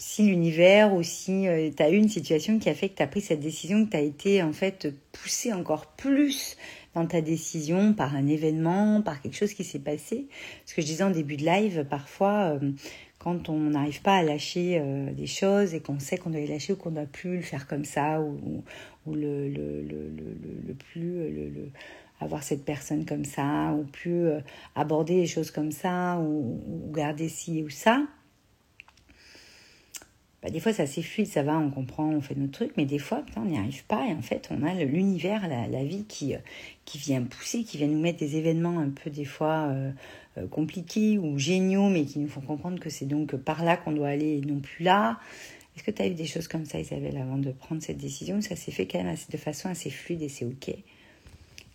si 0.00 0.22
l'univers 0.22 0.94
ou 0.94 1.02
si 1.02 1.46
euh, 1.46 1.70
tu 1.76 1.82
as 1.82 1.90
eu 1.90 1.96
une 1.96 2.08
situation 2.08 2.58
qui 2.58 2.70
a 2.70 2.74
fait 2.74 2.88
que 2.88 2.96
tu 2.96 3.02
as 3.02 3.06
pris 3.06 3.20
cette 3.20 3.40
décision, 3.40 3.84
que 3.84 3.90
tu 3.90 3.96
as 3.98 4.00
été 4.00 4.42
en 4.42 4.52
fait 4.52 4.88
poussé 5.12 5.52
encore 5.52 5.86
plus 5.86 6.56
dans 6.94 7.06
ta 7.06 7.20
décision 7.20 7.92
par 7.92 8.16
un 8.16 8.26
événement, 8.26 9.02
par 9.02 9.20
quelque 9.20 9.36
chose 9.36 9.52
qui 9.52 9.62
s'est 9.62 9.78
passé. 9.78 10.26
Ce 10.64 10.74
que 10.74 10.80
je 10.80 10.86
disais 10.86 11.04
en 11.04 11.10
début 11.10 11.36
de 11.36 11.44
live, 11.44 11.84
parfois, 11.88 12.54
euh, 12.54 12.72
quand 13.20 13.48
on 13.48 13.58
n'arrive 13.58 14.02
pas 14.02 14.16
à 14.16 14.22
lâcher 14.22 14.78
euh, 14.80 15.12
des 15.12 15.28
choses 15.28 15.74
et 15.74 15.80
qu'on 15.80 16.00
sait 16.00 16.18
qu'on 16.18 16.30
doit 16.30 16.40
les 16.40 16.48
lâcher 16.48 16.72
ou 16.72 16.76
qu'on 16.76 16.90
ne 16.90 16.96
doit 16.96 17.04
plus 17.04 17.36
le 17.36 17.42
faire 17.42 17.68
comme 17.68 17.84
ça 17.84 18.20
ou, 18.20 18.64
ou 19.06 19.14
le, 19.14 19.48
le, 19.48 19.82
le, 19.82 20.10
le, 20.66 20.74
plus 20.74 21.30
le, 21.30 21.70
avoir 22.20 22.42
cette 22.42 22.64
personne 22.64 23.04
comme 23.04 23.24
ça 23.24 23.72
ou 23.78 23.84
plus 23.84 24.28
aborder 24.74 25.16
les 25.16 25.26
choses 25.26 25.52
comme 25.52 25.70
ça 25.70 26.18
ou, 26.18 26.60
ou 26.66 26.92
garder 26.92 27.28
ci 27.28 27.62
ou 27.62 27.70
ça 27.70 28.02
bah, 30.42 30.48
des 30.48 30.58
fois, 30.58 30.72
ça 30.72 30.86
fluide, 30.86 31.26
ça 31.26 31.42
va, 31.42 31.58
on 31.58 31.70
comprend, 31.70 32.08
on 32.08 32.22
fait 32.22 32.34
notre 32.34 32.52
truc, 32.52 32.72
mais 32.78 32.86
des 32.86 32.98
fois, 32.98 33.22
on 33.36 33.44
n'y 33.44 33.58
arrive 33.58 33.84
pas. 33.84 34.06
Et 34.08 34.12
en 34.12 34.22
fait, 34.22 34.48
on 34.50 34.62
a 34.66 34.72
l'univers, 34.72 35.46
la, 35.48 35.84
vie 35.84 36.04
qui, 36.04 36.34
euh, 36.34 36.38
qui 36.86 36.96
vient 36.96 37.22
pousser, 37.22 37.62
qui 37.62 37.76
vient 37.76 37.88
nous 37.88 38.00
mettre 38.00 38.18
des 38.18 38.36
événements 38.36 38.78
un 38.78 38.88
peu, 38.88 39.10
des 39.10 39.26
fois, 39.26 39.68
euh, 39.68 39.92
euh, 40.38 40.46
compliqués 40.46 41.18
ou 41.18 41.38
géniaux, 41.38 41.90
mais 41.90 42.06
qui 42.06 42.18
nous 42.20 42.28
font 42.28 42.40
comprendre 42.40 42.80
que 42.80 42.88
c'est 42.88 43.04
donc 43.04 43.36
par 43.36 43.64
là 43.64 43.76
qu'on 43.76 43.92
doit 43.92 44.08
aller 44.08 44.38
et 44.38 44.40
non 44.40 44.60
plus 44.60 44.82
là. 44.82 45.20
Est-ce 45.76 45.84
que 45.84 45.90
tu 45.90 46.00
as 46.00 46.06
eu 46.06 46.14
des 46.14 46.26
choses 46.26 46.48
comme 46.48 46.64
ça, 46.64 46.80
Isabelle, 46.80 47.18
avant 47.18 47.36
de 47.36 47.52
prendre 47.52 47.82
cette 47.82 47.98
décision? 47.98 48.40
Ça 48.40 48.56
s'est 48.56 48.72
fait 48.72 48.86
quand 48.86 49.02
même 49.02 49.14
de 49.30 49.36
façon 49.36 49.68
assez 49.68 49.90
fluide 49.90 50.22
et 50.22 50.30
c'est 50.30 50.46
OK. 50.46 50.70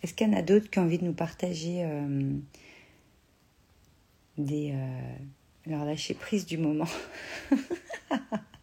Est-ce 0.02 0.14
qu'il 0.14 0.28
y 0.28 0.30
en 0.30 0.38
a 0.38 0.42
d'autres 0.42 0.70
qui 0.72 0.80
ont 0.80 0.84
envie 0.84 0.98
de 0.98 1.06
nous 1.06 1.14
partager 1.14 1.88
des, 4.38 4.74
leur 5.66 5.86
lâcher 5.86 6.14
prise 6.14 6.46
du 6.46 6.58
moment? 6.58 6.88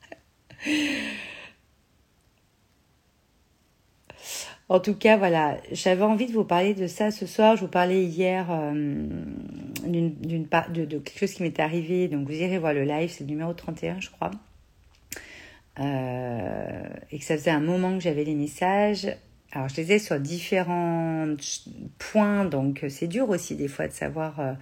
En 4.68 4.80
tout 4.80 4.94
cas, 4.94 5.18
voilà, 5.18 5.58
j'avais 5.70 6.02
envie 6.02 6.26
de 6.26 6.32
vous 6.32 6.44
parler 6.44 6.72
de 6.72 6.86
ça 6.86 7.10
ce 7.10 7.26
soir. 7.26 7.56
Je 7.56 7.60
vous 7.60 7.68
parlais 7.68 8.04
hier 8.04 8.46
euh, 8.50 8.72
d'une, 9.84 10.14
de, 10.14 10.84
de, 10.86 10.98
quelque 10.98 11.18
chose 11.18 11.34
qui 11.34 11.42
m'était 11.42 11.60
arrivé. 11.60 12.08
Donc, 12.08 12.26
vous 12.26 12.34
irez 12.34 12.56
voir 12.58 12.72
le 12.72 12.84
live, 12.84 13.10
c'est 13.10 13.24
le 13.24 13.30
numéro 13.30 13.52
31, 13.52 14.00
je 14.00 14.08
crois. 14.08 14.30
Euh, 15.78 16.88
et 17.10 17.18
que 17.18 17.24
ça 17.24 17.36
faisait 17.36 17.50
un 17.50 17.60
moment 17.60 17.94
que 17.98 18.02
j'avais 18.02 18.24
les 18.24 18.34
messages. 18.34 19.14
Alors, 19.52 19.68
je 19.68 19.76
les 19.76 19.92
ai 19.92 19.98
sur 19.98 20.18
différents 20.18 21.26
points, 21.98 22.46
donc 22.46 22.86
c'est 22.88 23.08
dur 23.08 23.28
aussi 23.28 23.56
des 23.56 23.68
fois 23.68 23.88
de 23.88 23.92
savoir 23.92 24.40
euh, 24.40 24.54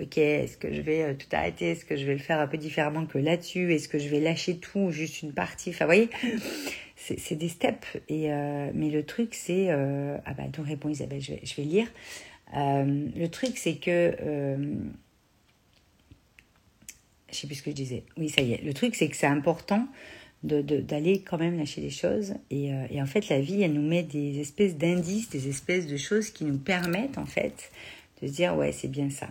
ok, 0.00 0.18
est-ce 0.18 0.56
que 0.56 0.72
je 0.72 0.80
vais 0.80 1.02
euh, 1.02 1.14
tout 1.14 1.26
arrêter? 1.32 1.70
Est-ce 1.72 1.84
que 1.84 1.96
je 1.96 2.04
vais 2.04 2.14
le 2.14 2.18
faire 2.18 2.40
un 2.40 2.46
peu 2.46 2.58
différemment 2.58 3.06
que 3.06 3.18
là-dessus? 3.18 3.72
Est-ce 3.74 3.88
que 3.88 3.98
je 3.98 4.08
vais 4.08 4.20
lâcher 4.20 4.56
tout, 4.58 4.90
juste 4.90 5.22
une 5.22 5.32
partie? 5.32 5.70
Enfin, 5.70 5.84
vous 5.84 5.90
voyez, 5.90 6.08
c'est 6.96 7.36
des 7.36 7.48
steps. 7.48 7.98
Et, 8.08 8.32
euh, 8.32 8.70
mais 8.74 8.90
le 8.90 9.04
truc, 9.04 9.34
c'est... 9.34 9.66
Euh, 9.68 10.16
ah 10.24 10.34
bah, 10.34 10.44
donc 10.52 10.66
répond 10.66 10.88
Isabelle, 10.88 11.20
je 11.20 11.32
vais, 11.32 11.40
je 11.42 11.54
vais 11.56 11.64
lire. 11.64 11.88
le 12.54 13.26
truc, 13.28 13.58
c'est 13.58 13.76
que... 13.76 14.16
je 17.30 17.36
sais 17.36 17.46
plus 17.46 17.56
ce 17.56 17.62
que 17.62 17.70
je 17.70 17.76
disais. 17.76 18.04
Oui, 18.16 18.28
ça 18.30 18.42
y 18.42 18.52
est. 18.52 18.62
Le 18.62 18.72
truc, 18.72 18.94
c'est 18.94 19.08
que 19.08 19.16
c'est 19.16 19.26
important 19.26 19.86
d'aller 20.42 21.18
de, 21.18 21.22
quand 21.24 21.38
même 21.38 21.56
lâcher 21.56 21.80
les 21.80 21.90
choses. 21.90 22.34
Et, 22.50 22.70
et, 22.90 23.00
en 23.00 23.06
fait, 23.06 23.28
la 23.28 23.40
vie, 23.40 23.62
elle 23.62 23.74
nous 23.74 23.86
met 23.86 24.02
des 24.02 24.40
espèces 24.40 24.76
d'indices, 24.76 25.28
des 25.28 25.48
espèces 25.48 25.86
de 25.86 25.96
choses 25.96 26.30
qui 26.30 26.44
nous 26.44 26.58
permettent, 26.58 27.18
en 27.18 27.26
fait, 27.26 27.70
de 28.20 28.26
se 28.26 28.32
dire, 28.32 28.56
ouais, 28.56 28.72
c'est 28.72 28.88
bien 28.88 29.10
ça. 29.10 29.28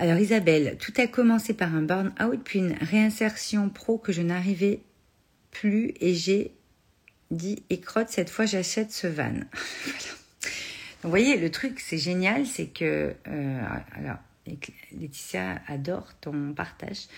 Alors 0.00 0.18
Isabelle, 0.18 0.78
tout 0.78 0.94
a 0.96 1.06
commencé 1.06 1.52
par 1.52 1.74
un 1.74 1.82
burn-out, 1.82 2.40
puis 2.42 2.60
une 2.60 2.72
réinsertion 2.72 3.68
pro 3.68 3.98
que 3.98 4.12
je 4.12 4.22
n'arrivais 4.22 4.80
plus 5.50 5.92
et 6.00 6.14
j'ai 6.14 6.52
dit 7.30 7.62
écrotte, 7.68 8.08
cette 8.08 8.30
fois 8.30 8.46
j'achète 8.46 8.92
ce 8.92 9.06
van. 9.06 9.28
Donc, 9.34 10.14
vous 11.02 11.10
voyez, 11.10 11.36
le 11.36 11.50
truc, 11.50 11.80
c'est 11.80 11.98
génial, 11.98 12.46
c'est 12.46 12.68
que... 12.68 13.14
Euh, 13.28 13.60
alors, 13.92 14.16
Laetitia 14.98 15.60
adore 15.68 16.14
ton 16.22 16.54
partage. 16.54 17.08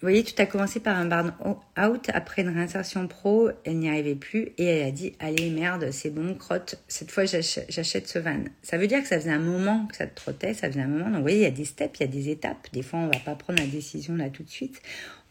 Vous 0.00 0.08
voyez, 0.08 0.24
tout 0.24 0.34
a 0.36 0.44
commencé 0.44 0.78
par 0.78 0.98
un 0.98 1.06
burn-out. 1.06 2.10
Après 2.12 2.42
une 2.42 2.50
réinsertion 2.50 3.08
pro, 3.08 3.48
elle 3.64 3.78
n'y 3.78 3.88
arrivait 3.88 4.14
plus 4.14 4.52
et 4.58 4.64
elle 4.64 4.88
a 4.88 4.90
dit 4.90 5.14
Allez, 5.20 5.48
merde, 5.48 5.90
c'est 5.90 6.10
bon, 6.10 6.34
crotte, 6.34 6.78
cette 6.86 7.10
fois 7.10 7.24
j'achète 7.24 8.06
ce 8.06 8.18
van. 8.18 8.44
Ça 8.62 8.76
veut 8.76 8.88
dire 8.88 9.00
que 9.00 9.08
ça 9.08 9.18
faisait 9.18 9.30
un 9.30 9.38
moment 9.38 9.86
que 9.86 9.96
ça 9.96 10.06
te 10.06 10.14
trottait, 10.14 10.52
ça 10.52 10.68
faisait 10.68 10.82
un 10.82 10.86
moment. 10.86 11.06
Donc, 11.06 11.14
vous 11.14 11.22
voyez, 11.22 11.38
il 11.38 11.42
y 11.44 11.46
a 11.46 11.50
des 11.50 11.64
steps, 11.64 11.98
il 11.98 12.02
y 12.02 12.04
a 12.04 12.12
des 12.12 12.28
étapes. 12.28 12.68
Des 12.74 12.82
fois, 12.82 12.98
on 12.98 13.06
ne 13.06 13.12
va 13.12 13.20
pas 13.20 13.36
prendre 13.36 13.58
la 13.58 13.66
décision 13.66 14.16
là 14.16 14.28
tout 14.28 14.42
de 14.42 14.50
suite. 14.50 14.82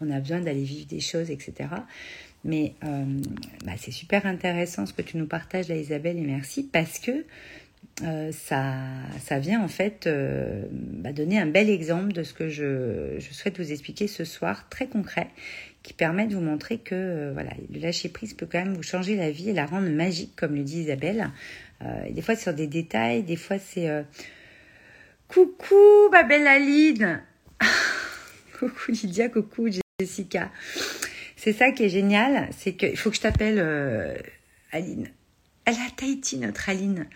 On 0.02 0.10
a 0.10 0.20
besoin 0.20 0.42
d'aller 0.42 0.64
vivre 0.64 0.88
des 0.88 1.00
choses, 1.00 1.30
etc. 1.30 1.70
Mais 2.44 2.74
euh, 2.84 3.06
bah, 3.66 3.74
c'est 3.78 3.92
super 3.92 4.26
intéressant 4.26 4.88
ce 4.88 4.94
que 4.94 5.04
tu 5.04 5.18
nous 5.18 5.28
partages 5.28 5.68
là, 5.68 5.76
Isabelle, 5.76 6.18
et 6.18 6.22
merci 6.22 6.64
parce 6.64 6.98
que 6.98 7.24
euh, 8.04 8.34
ça, 8.34 8.74
ça 9.22 9.40
vient 9.40 9.64
en 9.64 9.70
fait 9.70 10.06
euh, 10.06 10.64
bah, 10.70 11.14
donner 11.14 11.40
un 11.40 11.46
bel 11.46 11.70
exemple 11.70 12.12
de 12.12 12.24
ce 12.24 12.34
que 12.34 12.50
je, 12.50 13.16
je, 13.20 13.34
souhaite 13.34 13.58
vous 13.58 13.72
expliquer 13.72 14.08
ce 14.08 14.26
soir, 14.26 14.68
très 14.70 14.88
concret, 14.88 15.30
qui 15.82 15.94
permet 15.94 16.28
de 16.28 16.36
vous 16.36 16.42
montrer 16.42 16.78
que 16.78 16.94
euh, 16.94 17.32
voilà, 17.34 17.52
le 17.74 17.80
lâcher 17.80 18.10
prise 18.10 18.34
peut 18.34 18.48
quand 18.52 18.60
même 18.60 18.74
vous 18.74 18.84
changer 18.84 19.16
la 19.16 19.32
vie 19.32 19.50
et 19.50 19.54
la 19.54 19.66
rendre 19.66 19.90
magique, 19.90 20.36
comme 20.36 20.56
le 20.56 20.64
dit 20.64 20.82
Isabelle. 20.82 21.32
des 22.10 22.22
fois, 22.22 22.36
c'est 22.36 22.44
sur 22.44 22.54
des 22.54 22.68
détails, 22.68 23.24
des 23.24 23.38
fois, 23.38 23.60
c'est 23.60 23.90
coucou, 25.30 26.10
ma 26.12 26.24
belle 26.24 26.48
Aline, 26.48 27.22
coucou 28.60 28.92
Lydia, 28.92 29.30
coucou 29.30 29.70
Jessica. 30.02 30.52
C'est 31.38 31.54
ça 31.54 31.72
qui 31.72 31.84
est 31.84 31.90
génial, 31.90 32.50
c'est 32.58 32.74
qu'il 32.74 32.98
faut 32.98 33.10
que 33.10 33.16
je 33.16 33.22
t'appelle 33.22 33.60
Aline. 34.74 35.08
Elle 35.64 35.76
a 35.76 35.90
Tahiti, 35.96 36.38
notre 36.40 36.68
Aline. 36.68 37.08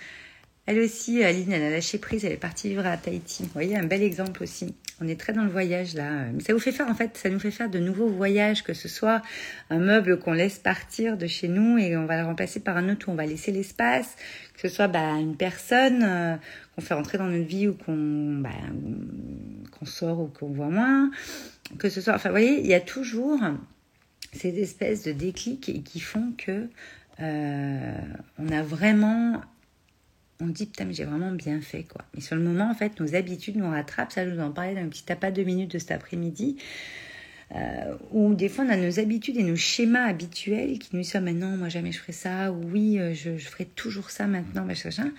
Elle 0.70 0.82
aussi, 0.82 1.24
Aline, 1.24 1.52
elle 1.52 1.64
a 1.64 1.72
lâché 1.72 1.98
prise, 1.98 2.26
elle 2.26 2.34
est 2.34 2.38
partie 2.38 2.70
vivre 2.70 2.86
à 2.86 2.96
Tahiti. 2.96 3.42
Vous 3.42 3.50
voyez, 3.56 3.76
un 3.76 3.88
bel 3.88 4.04
exemple 4.04 4.44
aussi. 4.44 4.76
On 5.02 5.08
est 5.08 5.20
très 5.20 5.34
dans 5.34 5.44
le 5.44 5.50
voyage 5.50 5.96
là. 5.96 6.26
Ça 6.46 6.54
vous 6.54 6.60
fait 6.60 6.72
faire, 6.72 6.88
en 6.88 6.94
fait, 6.94 7.18
ça 7.18 7.32
nous 7.32 7.40
fait 7.40 7.50
faire 7.50 7.72
de 7.72 7.80
nouveaux 7.80 8.08
voyages, 8.08 8.64
que 8.64 8.76
ce 8.76 8.88
soit 8.88 9.24
un 9.72 9.80
meuble 9.80 10.20
qu'on 10.20 10.34
laisse 10.34 10.60
partir 10.60 11.18
de 11.18 11.26
chez 11.26 11.48
nous 11.48 11.80
et 11.80 11.98
on 11.98 12.06
va 12.06 12.22
le 12.22 12.24
remplacer 12.24 12.60
par 12.60 12.78
un 12.78 12.88
autre 12.88 13.10
où 13.10 13.12
on 13.14 13.16
va 13.16 13.26
laisser 13.26 13.52
l'espace, 13.52 14.16
que 14.54 14.70
ce 14.70 14.76
soit 14.76 14.88
bah, 14.88 15.14
une 15.14 15.36
personne 15.36 16.04
euh, 16.04 16.36
qu'on 16.76 16.82
fait 16.82 16.94
rentrer 16.94 17.18
dans 17.18 17.26
notre 17.26 17.48
vie 17.48 17.68
ou 17.68 17.74
qu'on 17.74 18.38
bah, 18.38 18.52
qu'on 19.72 19.88
sort 19.88 20.20
ou 20.20 20.28
qu'on 20.28 20.50
voit 20.50 20.70
moins, 20.70 21.10
que 21.80 21.90
ce 21.90 22.00
soit, 22.00 22.14
enfin, 22.14 22.30
vous 22.30 22.34
voyez, 22.34 22.60
il 22.60 22.68
y 22.68 22.76
a 22.76 22.80
toujours 22.80 23.40
ces 24.34 24.60
espèces 24.60 25.02
de 25.02 25.14
déclics 25.14 25.84
qui 25.84 26.00
font 26.00 26.32
que 26.38 26.68
euh, 27.22 27.98
on 28.38 28.50
a 28.50 28.62
vraiment 28.62 29.42
on 30.42 30.48
dit 30.48 30.66
putain 30.66 30.86
mais 30.86 30.94
j'ai 30.94 31.06
vraiment 31.06 31.32
bien 31.32 31.62
fait 31.62 31.84
quoi. 31.84 32.04
Mais 32.14 32.22
sur 32.22 32.36
le 32.36 32.42
moment 32.42 32.70
en 32.70 32.76
fait 32.76 33.00
nos 33.00 33.16
habitudes 33.16 33.58
nous 33.58 33.70
rattrapent, 33.70 34.12
ça 34.12 34.26
je 34.26 34.34
vous 34.34 34.42
en 34.42 34.52
parlais 34.52 34.76
dans 34.76 34.82
un 34.82 34.88
petit 34.88 35.04
tapas 35.04 35.32
de 35.32 35.44
minutes 35.44 35.72
de 35.72 35.80
cet 35.80 35.92
après-midi. 35.92 36.58
Euh, 37.56 37.96
où 38.12 38.36
des 38.36 38.48
fois 38.48 38.64
on 38.64 38.70
a 38.70 38.78
nos 38.78 39.00
habitudes 39.00 39.36
et 39.38 39.44
nos 39.44 39.56
schémas 39.56 40.06
habituels 40.06 40.78
qui 40.78 40.96
nous 40.96 41.02
disent 41.02 41.16
ah, 41.16 41.20
maintenant 41.20 41.58
moi 41.58 41.68
jamais 41.68 41.92
je 41.92 41.98
ferai 41.98 42.14
ça 42.14 42.52
ou 42.52 42.62
oui 42.72 43.00
euh, 43.00 43.16
je, 43.16 43.36
ferai 43.38 43.66
toujours 43.66 44.12
ça 44.12 44.28
maintenant 44.28 44.66
machin 44.66 45.12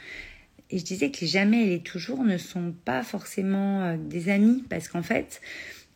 et 0.71 0.79
je 0.79 0.85
disais 0.85 1.11
que 1.11 1.27
jamais 1.27 1.65
et 1.65 1.67
les 1.67 1.81
toujours 1.81 2.23
ne 2.23 2.39
sont 2.39 2.73
pas 2.85 3.03
forcément 3.03 3.83
euh, 3.83 3.97
des 3.97 4.29
amis 4.29 4.63
parce 4.71 4.87
qu'en 4.87 5.03
fait 5.03 5.41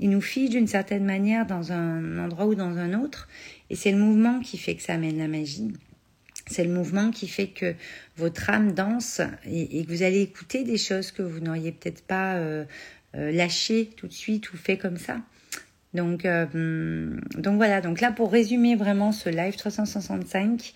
ils 0.00 0.10
nous 0.10 0.20
figent 0.20 0.50
d'une 0.50 0.66
certaine 0.66 1.04
manière 1.04 1.46
dans 1.46 1.70
un 1.70 2.18
endroit 2.18 2.46
ou 2.46 2.56
dans 2.56 2.78
un 2.78 3.00
autre 3.00 3.28
et 3.70 3.76
c'est 3.76 3.92
le 3.92 3.98
mouvement 3.98 4.40
qui 4.40 4.58
fait 4.58 4.74
que 4.74 4.82
ça 4.82 4.94
amène 4.94 5.18
la 5.18 5.28
magie 5.28 5.72
c'est 6.46 6.64
le 6.64 6.70
mouvement 6.70 7.10
qui 7.10 7.28
fait 7.28 7.48
que 7.48 7.74
votre 8.16 8.50
âme 8.50 8.72
danse 8.72 9.20
et, 9.46 9.84
que 9.84 9.90
vous 9.90 10.02
allez 10.02 10.20
écouter 10.20 10.64
des 10.64 10.76
choses 10.76 11.10
que 11.10 11.22
vous 11.22 11.40
n'auriez 11.40 11.72
peut-être 11.72 12.02
pas 12.02 12.34
euh, 12.34 12.64
euh, 13.16 13.32
lâchées 13.32 13.90
tout 13.96 14.06
de 14.06 14.12
suite 14.12 14.52
ou 14.52 14.56
fait 14.56 14.76
comme 14.76 14.98
ça. 14.98 15.20
Donc, 15.94 16.24
euh, 16.24 16.46
voilà, 17.36 17.80
donc 17.80 18.00
là 18.00 18.10
pour 18.10 18.32
résumer 18.32 18.74
vraiment 18.74 19.12
ce 19.12 19.30
live 19.30 19.56
365, 19.56 20.74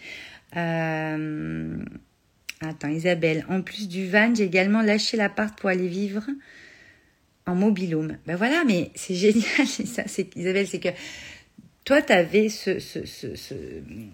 attends 0.53 2.89
Isabelle, 2.89 3.45
en 3.49 3.63
plus 3.63 3.89
du 3.89 4.09
van, 4.09 4.33
j'ai 4.35 4.45
également 4.45 4.81
lâché 4.81 5.17
l'appart 5.17 5.59
pour 5.59 5.71
aller 5.71 5.89
vivre 5.89 6.25
en 7.47 7.57
mobilhome. 7.57 8.17
Ben 8.27 8.37
voilà, 8.37 8.63
mais 8.65 8.93
c'est 8.95 9.15
génial, 9.15 9.67
ça, 9.67 10.05
Isabelle, 10.37 10.69
c'est 10.69 10.81
que 10.81 10.91
toi, 11.89 12.03
tu 12.03 12.13
avais 12.13 12.51
ce, 12.51 12.81
ce, 12.81 13.07
ce, 13.07 13.25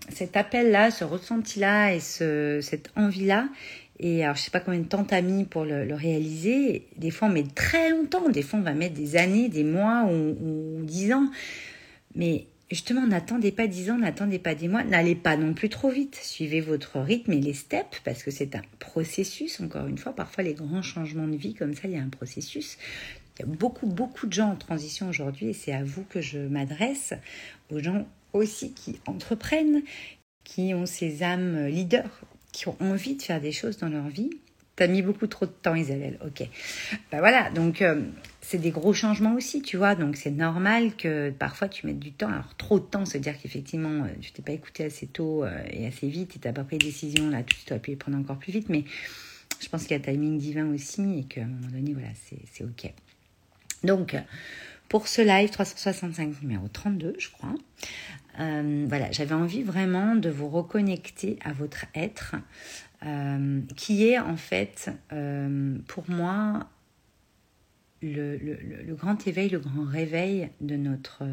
cet 0.09 0.37
appel-là, 0.37 0.93
ce 0.93 1.03
ressenti-là 1.03 1.93
et 1.93 1.99
ce, 1.99 2.61
cette 2.63 2.93
envie-là. 2.95 3.49
Et 3.99 4.23
alors, 4.23 4.37
je 4.37 4.43
sais 4.43 4.53
pas 4.53 4.61
combien 4.61 4.79
de 4.79 4.87
temps 4.87 5.03
t'as 5.03 5.23
mis 5.23 5.43
pour 5.43 5.65
le, 5.65 5.93
réaliser. 5.93 6.87
Des 6.97 7.11
fois, 7.11 7.27
on 7.27 7.33
met 7.33 7.43
très 7.43 7.91
longtemps. 7.91 8.29
Des 8.29 8.43
fois, 8.43 8.61
on 8.61 8.63
va 8.63 8.75
mettre 8.75 8.95
des 8.95 9.17
années, 9.17 9.49
des 9.49 9.65
mois 9.65 10.05
ou, 10.05 10.85
dix 10.85 11.13
ans. 11.13 11.29
Mais 12.15 12.47
justement, 12.71 13.09
n'attendez 13.09 13.51
pas 13.51 13.67
dix 13.67 13.91
ans, 13.91 13.99
n'attendez 13.99 14.39
pas 14.39 14.55
des 14.55 14.69
mois. 14.69 14.85
N'allez 14.85 15.17
pas 15.17 15.37
non 15.37 15.53
plus 15.53 15.69
trop 15.69 15.91
vite. 15.91 16.17
Suivez 16.23 16.61
votre 16.61 17.01
rythme 17.01 17.33
et 17.33 17.41
les 17.41 17.55
steps 17.55 18.03
parce 18.05 18.23
que 18.23 18.31
c'est 18.31 18.55
un 18.55 18.63
processus. 18.79 19.61
Encore 19.61 19.89
une 19.89 19.99
fois, 19.99 20.15
parfois, 20.15 20.45
les 20.45 20.55
grands 20.55 20.83
changements 20.83 21.27
de 21.27 21.35
vie 21.35 21.55
comme 21.55 21.75
ça, 21.75 21.89
il 21.89 21.95
y 21.95 21.99
a 21.99 22.03
un 22.03 22.09
processus. 22.09 22.79
Il 23.37 23.41
y 23.41 23.43
a 23.43 23.47
beaucoup, 23.47 23.87
beaucoup 23.87 24.27
de 24.27 24.33
gens 24.33 24.51
en 24.51 24.57
transition 24.57 25.09
aujourd'hui 25.09 25.49
et 25.49 25.53
c'est 25.53 25.73
à 25.73 25.83
vous 25.83 26.05
que 26.05 26.21
je 26.21 26.39
m'adresse, 26.39 27.15
aux 27.71 27.81
gens 27.81 28.07
aussi 28.33 28.73
qui 28.73 29.01
entreprennent, 29.07 29.83
qui 30.45 30.75
ont 30.75 30.87
ces 30.87 31.23
âmes 31.23 31.67
leaders 31.67 32.21
qui 32.55 32.69
ont 32.69 32.77
envie 32.81 33.17
de 33.17 33.23
faire 33.23 33.41
des 33.41 33.53
choses 33.53 33.79
dans 33.79 33.89
leur 33.89 34.09
vie. 34.09 34.31
T'as 34.77 34.87
mis 34.87 35.03
beaucoup 35.03 35.27
trop 35.27 35.47
de 35.47 35.51
temps, 35.51 35.75
Isabelle. 35.75 36.19
Ok. 36.25 36.49
Ben 37.13 37.19
voilà, 37.19 37.51
donc 37.51 37.83
euh, 37.83 38.03
c'est 38.41 38.59
des 38.59 38.71
gros 38.71 38.93
changements 38.93 39.35
aussi, 39.35 39.63
tu 39.63 39.77
vois. 39.77 39.95
Donc 39.95 40.17
c'est 40.17 40.31
normal 40.31 40.97
que 40.97 41.31
parfois 41.31 41.69
tu 41.69 41.87
mettes 41.87 41.99
du 41.99 42.13
temps. 42.13 42.29
Alors 42.29 42.57
trop 42.57 42.81
de 42.81 42.85
temps, 42.85 43.05
c'est-à-dire 43.05 43.39
qu'effectivement, 43.41 44.05
euh, 44.05 44.09
tu 44.21 44.33
t'es 44.33 44.43
pas 44.43 44.53
écouté 44.53 44.85
assez 44.85 45.07
tôt 45.07 45.45
euh, 45.45 45.63
et 45.71 45.87
assez 45.87 46.09
vite 46.09 46.35
et 46.37 46.39
t'as 46.41 46.53
pas 46.53 46.65
pris 46.65 46.79
de 46.79 46.85
décision 46.85 47.31
là, 47.31 47.43
tu 47.43 47.79
pu 47.79 47.91
les 47.91 47.97
prendre 47.97 48.19
encore 48.19 48.39
plus 48.39 48.53
vite. 48.53 48.69
Mais 48.69 48.85
je 49.61 49.69
pense 49.69 49.83
qu'il 49.83 49.93
y 49.93 50.01
a 50.01 50.01
timing 50.01 50.39
divin 50.39 50.73
aussi 50.73 51.21
et 51.21 51.25
qu'à 51.25 51.43
un 51.43 51.47
moment 51.47 51.69
donné, 51.69 51.93
voilà, 51.93 52.09
c'est 52.25 52.65
ok. 52.65 52.93
Donc, 53.85 54.17
pour 54.89 55.09
ce 55.09 55.23
live 55.23 55.51
365 55.51 56.43
numéro 56.43 56.69
32, 56.69 57.17
je 57.19 57.31
crois, 57.31 57.55
euh, 58.41 58.87
voilà, 58.89 59.13
j'avais 59.13 59.35
envie 59.35 59.63
vraiment 59.63 60.17
de 60.17 60.31
vous 60.31 60.49
reconnecter 60.49 61.39
à 61.45 61.53
votre 61.53 61.87
être, 61.95 62.35
euh, 63.05 63.61
qui 63.77 64.07
est 64.07 64.19
en 64.19 64.37
fait, 64.37 64.91
euh, 65.13 65.79
pour 65.87 66.09
moi, 66.11 66.69
le, 68.03 68.95
grand 68.95 69.27
éveil, 69.27 69.49
le 69.49 69.59
grand 69.59 69.85
réveil 69.85 70.51
de 70.61 70.77
notre, 70.77 71.25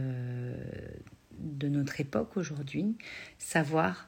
de 1.39 1.67
notre 1.67 1.99
époque 1.99 2.37
aujourd'hui, 2.37 2.97
savoir 3.37 4.07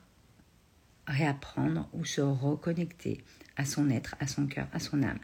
réapprendre 1.08 1.90
ou 1.94 2.06
se 2.06 2.22
reconnecter 2.22 3.22
à 3.58 3.66
son 3.66 3.90
être, 3.90 4.16
à 4.20 4.28
son 4.28 4.48
cœur, 4.48 4.68
à 4.72 4.80
son 4.80 5.04
âme, 5.04 5.20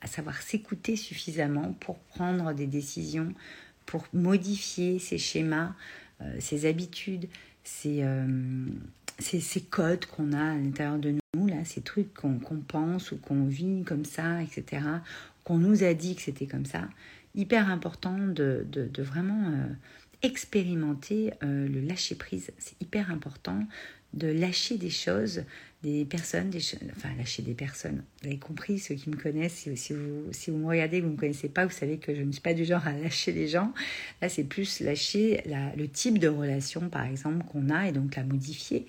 à 0.00 0.06
savoir 0.06 0.40
s'écouter 0.42 0.96
suffisamment 0.96 1.72
pour 1.80 1.98
prendre 1.98 2.52
des 2.52 2.66
décisions, 2.66 3.34
pour 3.86 4.06
modifier 4.12 4.98
ses 4.98 5.18
schémas, 5.18 5.74
euh, 6.22 6.36
ses 6.38 6.66
habitudes, 6.66 7.26
euh, 7.86 8.66
ces, 9.18 9.40
ces, 9.40 9.60
codes 9.62 10.06
qu'on 10.06 10.32
a 10.32 10.52
à 10.52 10.56
l'intérieur 10.56 10.98
de 10.98 11.16
nous, 11.34 11.46
là, 11.46 11.64
ces 11.64 11.80
trucs 11.80 12.12
qu'on 12.14 12.38
pense 12.66 13.12
ou 13.12 13.16
qu'on 13.16 13.46
vit 13.46 13.82
comme 13.84 14.04
ça, 14.04 14.42
etc., 14.42 14.82
qu'on 15.44 15.58
nous 15.58 15.82
a 15.82 15.94
dit 15.94 16.14
que 16.14 16.22
c'était 16.22 16.46
comme 16.46 16.66
ça. 16.66 16.88
Hyper 17.34 17.70
important 17.70 18.16
de, 18.18 18.66
vraiment 18.98 19.48
euh, 19.48 19.66
expérimenter 20.22 21.32
le 21.42 21.80
lâcher 21.80 22.14
prise. 22.14 22.50
C'est 22.58 22.80
hyper 22.82 23.10
important 23.10 23.66
de 24.14 24.28
lâcher 24.28 24.76
des 24.76 24.90
choses, 24.90 25.44
des 25.82 26.04
personnes, 26.04 26.50
des 26.50 26.60
enfin 26.96 27.08
lâcher 27.16 27.42
des 27.42 27.54
personnes. 27.54 28.02
Vous 28.20 28.28
avez 28.28 28.38
compris, 28.38 28.78
ceux 28.78 28.94
qui 28.94 29.08
me 29.08 29.16
connaissent, 29.16 29.66
si, 29.74 29.92
vous, 29.92 30.32
si 30.32 30.50
vous 30.50 30.58
me 30.58 30.66
regardez, 30.66 31.00
vous 31.00 31.08
ne 31.08 31.12
me 31.12 31.16
connaissez 31.16 31.48
pas, 31.48 31.64
vous 31.64 31.72
savez 31.72 31.98
que 31.98 32.14
je 32.14 32.22
ne 32.22 32.32
suis 32.32 32.40
pas 32.40 32.54
du 32.54 32.64
genre 32.64 32.86
à 32.86 32.92
lâcher 32.98 33.32
les 33.32 33.48
gens. 33.48 33.72
Là, 34.20 34.28
c'est 34.28 34.44
plus 34.44 34.80
lâcher 34.80 35.42
le 35.76 35.88
type 35.88 36.18
de 36.18 36.28
relation, 36.28 36.88
par 36.88 37.04
exemple, 37.04 37.44
qu'on 37.46 37.70
a 37.70 37.88
et 37.88 37.92
donc 37.92 38.16
la 38.16 38.24
modifier. 38.24 38.86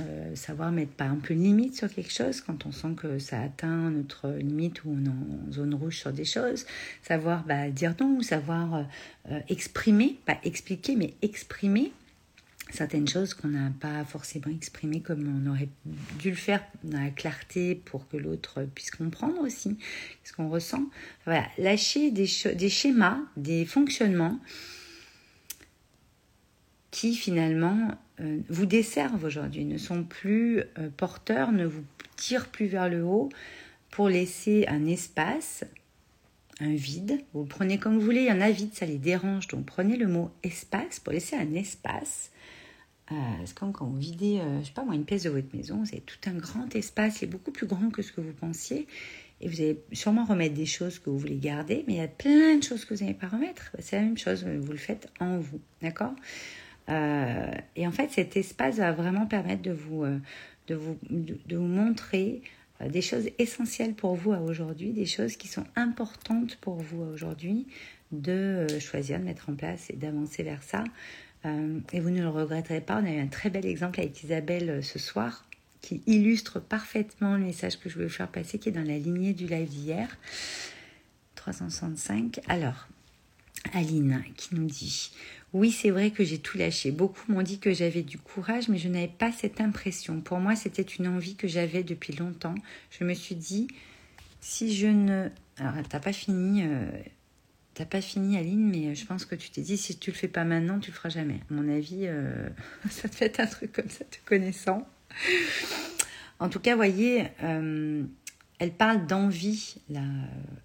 Euh, 0.00 0.34
savoir 0.34 0.72
mettre 0.72 0.90
par 0.90 1.06
exemple 1.06 1.30
une 1.30 1.44
limite 1.44 1.76
sur 1.76 1.88
quelque 1.88 2.12
chose 2.12 2.40
quand 2.40 2.66
on 2.66 2.72
sent 2.72 2.94
que 2.96 3.20
ça 3.20 3.40
atteint 3.40 3.90
notre 3.90 4.28
limite 4.30 4.84
ou 4.84 4.90
on 4.90 5.04
est 5.04 5.08
en 5.08 5.52
zone 5.52 5.72
rouge 5.72 5.98
sur 5.98 6.12
des 6.12 6.24
choses, 6.24 6.66
savoir 7.00 7.44
bah, 7.44 7.70
dire 7.70 7.94
non, 8.00 8.20
savoir 8.20 8.86
euh, 9.30 9.38
exprimer, 9.48 10.18
pas 10.26 10.38
expliquer, 10.42 10.96
mais 10.96 11.14
exprimer 11.22 11.92
certaines 12.70 13.08
choses 13.08 13.34
qu'on 13.34 13.48
n'a 13.48 13.70
pas 13.80 14.04
forcément 14.04 14.54
exprimées 14.54 15.00
comme 15.00 15.42
on 15.42 15.50
aurait 15.50 15.68
dû 16.18 16.30
le 16.30 16.36
faire 16.36 16.62
dans 16.84 17.00
la 17.00 17.10
clarté 17.10 17.74
pour 17.74 18.08
que 18.08 18.16
l'autre 18.16 18.66
puisse 18.74 18.90
comprendre 18.90 19.40
aussi 19.40 19.78
ce 20.24 20.32
qu'on 20.32 20.48
ressent. 20.48 20.84
Voilà, 21.24 21.46
lâcher 21.58 22.10
des, 22.10 22.26
schémas, 22.26 23.18
des 23.36 23.64
fonctionnements 23.64 24.38
qui 26.90 27.14
finalement 27.14 27.96
euh, 28.20 28.38
vous 28.48 28.66
desservent 28.66 29.24
aujourd'hui, 29.24 29.64
ne 29.64 29.78
sont 29.78 30.04
plus 30.04 30.60
euh, 30.78 30.88
porteurs, 30.96 31.52
ne 31.52 31.66
vous 31.66 31.84
tirent 32.16 32.48
plus 32.48 32.66
vers 32.66 32.88
le 32.88 33.02
haut 33.02 33.28
pour 33.90 34.08
laisser 34.08 34.66
un 34.68 34.86
espace, 34.86 35.64
un 36.60 36.74
vide. 36.74 37.20
Vous 37.32 37.42
le 37.42 37.48
prenez 37.48 37.78
comme 37.78 37.94
vous 37.94 38.04
voulez, 38.04 38.22
il 38.22 38.28
y 38.28 38.32
en 38.32 38.40
a 38.40 38.50
vide, 38.50 38.74
ça 38.74 38.86
les 38.86 38.98
dérange, 38.98 39.48
donc 39.48 39.64
prenez 39.64 39.96
le 39.96 40.08
mot 40.08 40.30
espace 40.42 41.00
pour 41.00 41.12
laisser 41.12 41.36
un 41.36 41.54
espace 41.54 42.30
euh, 43.10 43.14
c'est 43.44 43.56
comme 43.56 43.72
quand 43.72 43.86
vous 43.86 43.96
videz, 43.96 44.40
euh, 44.40 44.60
je 44.60 44.66
sais 44.66 44.72
pas 44.72 44.84
moi, 44.84 44.94
une 44.94 45.04
pièce 45.04 45.22
de 45.22 45.30
votre 45.30 45.54
maison, 45.54 45.76
vous 45.76 45.88
avez 45.88 46.02
tout 46.02 46.18
un 46.26 46.34
grand 46.34 46.74
espace, 46.74 47.22
il 47.22 47.24
est 47.24 47.28
beaucoup 47.28 47.52
plus 47.52 47.66
grand 47.66 47.90
que 47.90 48.02
ce 48.02 48.12
que 48.12 48.20
vous 48.20 48.32
pensiez. 48.32 48.86
Et 49.40 49.48
vous 49.48 49.60
allez 49.60 49.80
sûrement 49.92 50.24
remettre 50.24 50.54
des 50.54 50.66
choses 50.66 50.98
que 50.98 51.10
vous 51.10 51.18
voulez 51.18 51.36
garder, 51.36 51.84
mais 51.86 51.94
il 51.94 51.98
y 51.98 52.02
a 52.02 52.08
plein 52.08 52.56
de 52.56 52.62
choses 52.62 52.84
que 52.84 52.94
vous 52.94 53.00
n'allez 53.04 53.14
pas 53.14 53.28
remettre. 53.28 53.70
C'est 53.78 53.96
la 53.96 54.02
même 54.02 54.18
chose, 54.18 54.44
vous 54.44 54.72
le 54.72 54.78
faites 54.78 55.08
en 55.20 55.38
vous, 55.38 55.60
d'accord? 55.80 56.12
Euh, 56.90 57.50
Et 57.76 57.86
en 57.86 57.92
fait, 57.92 58.10
cet 58.10 58.36
espace 58.36 58.76
va 58.76 58.90
vraiment 58.92 59.26
permettre 59.26 59.62
de 59.62 59.70
vous, 59.70 60.04
de 60.66 60.74
vous, 60.74 60.98
de, 61.08 61.56
vous 61.56 61.66
montrer 61.66 62.42
des 62.84 63.00
choses 63.00 63.28
essentielles 63.38 63.94
pour 63.94 64.16
vous 64.16 64.32
à 64.32 64.40
aujourd'hui, 64.40 64.90
des 64.90 65.06
choses 65.06 65.36
qui 65.36 65.46
sont 65.46 65.66
importantes 65.76 66.56
pour 66.56 66.74
vous 66.74 67.02
aujourd'hui, 67.02 67.68
de 68.10 68.66
choisir, 68.80 69.20
de 69.20 69.24
mettre 69.24 69.50
en 69.50 69.54
place 69.54 69.88
et 69.90 69.96
d'avancer 69.96 70.42
vers 70.42 70.64
ça. 70.64 70.82
Euh, 71.44 71.78
et 71.92 72.00
vous 72.00 72.10
ne 72.10 72.20
le 72.20 72.28
regretterez 72.28 72.80
pas. 72.80 73.00
On 73.00 73.06
a 73.06 73.10
eu 73.10 73.20
un 73.20 73.28
très 73.28 73.50
bel 73.50 73.66
exemple 73.66 74.00
avec 74.00 74.22
Isabelle 74.22 74.70
euh, 74.70 74.82
ce 74.82 74.98
soir 74.98 75.44
qui 75.80 76.02
illustre 76.06 76.60
parfaitement 76.60 77.36
le 77.36 77.44
message 77.44 77.78
que 77.78 77.88
je 77.88 77.94
voulais 77.94 78.06
vous 78.06 78.12
faire 78.12 78.28
passer, 78.28 78.58
qui 78.58 78.68
est 78.68 78.72
dans 78.72 78.86
la 78.86 78.98
lignée 78.98 79.32
du 79.32 79.46
live 79.46 79.68
d'hier. 79.68 80.08
365. 81.36 82.40
Alors, 82.48 82.88
Aline 83.72 84.24
qui 84.36 84.54
nous 84.56 84.66
dit 84.66 85.12
Oui, 85.52 85.70
c'est 85.70 85.90
vrai 85.90 86.10
que 86.10 86.24
j'ai 86.24 86.38
tout 86.38 86.58
lâché. 86.58 86.90
Beaucoup 86.90 87.30
m'ont 87.30 87.42
dit 87.42 87.58
que 87.58 87.72
j'avais 87.72 88.02
du 88.02 88.18
courage, 88.18 88.68
mais 88.68 88.78
je 88.78 88.88
n'avais 88.88 89.08
pas 89.08 89.30
cette 89.32 89.60
impression. 89.60 90.20
Pour 90.20 90.38
moi, 90.38 90.56
c'était 90.56 90.82
une 90.82 91.06
envie 91.06 91.36
que 91.36 91.46
j'avais 91.46 91.84
depuis 91.84 92.12
longtemps. 92.12 92.54
Je 92.90 93.04
me 93.04 93.14
suis 93.14 93.36
dit 93.36 93.68
Si 94.40 94.74
je 94.74 94.88
ne. 94.88 95.28
Alors, 95.58 95.74
t'as 95.88 96.00
pas 96.00 96.12
fini. 96.12 96.64
Euh, 96.64 96.90
T'as 97.78 97.84
pas 97.84 98.00
fini 98.00 98.36
Aline, 98.36 98.68
mais 98.68 98.96
je 98.96 99.06
pense 99.06 99.24
que 99.24 99.36
tu 99.36 99.50
t'es 99.50 99.60
dit 99.60 99.76
si 99.76 99.96
tu 99.96 100.10
le 100.10 100.16
fais 100.16 100.26
pas 100.26 100.42
maintenant, 100.42 100.80
tu 100.80 100.90
le 100.90 100.96
feras 100.96 101.10
jamais. 101.10 101.40
À 101.48 101.54
mon 101.54 101.68
avis, 101.68 102.08
euh, 102.08 102.48
ça 102.90 103.08
te 103.08 103.14
fait 103.14 103.38
un 103.38 103.46
truc 103.46 103.70
comme 103.72 103.88
ça, 103.88 104.04
te 104.04 104.16
connaissant. 104.24 104.84
En 106.40 106.48
tout 106.48 106.58
cas, 106.58 106.74
voyez, 106.74 107.28
euh, 107.44 108.02
elle 108.58 108.72
parle 108.72 109.06
d'envie, 109.06 109.76
là, 109.90 110.02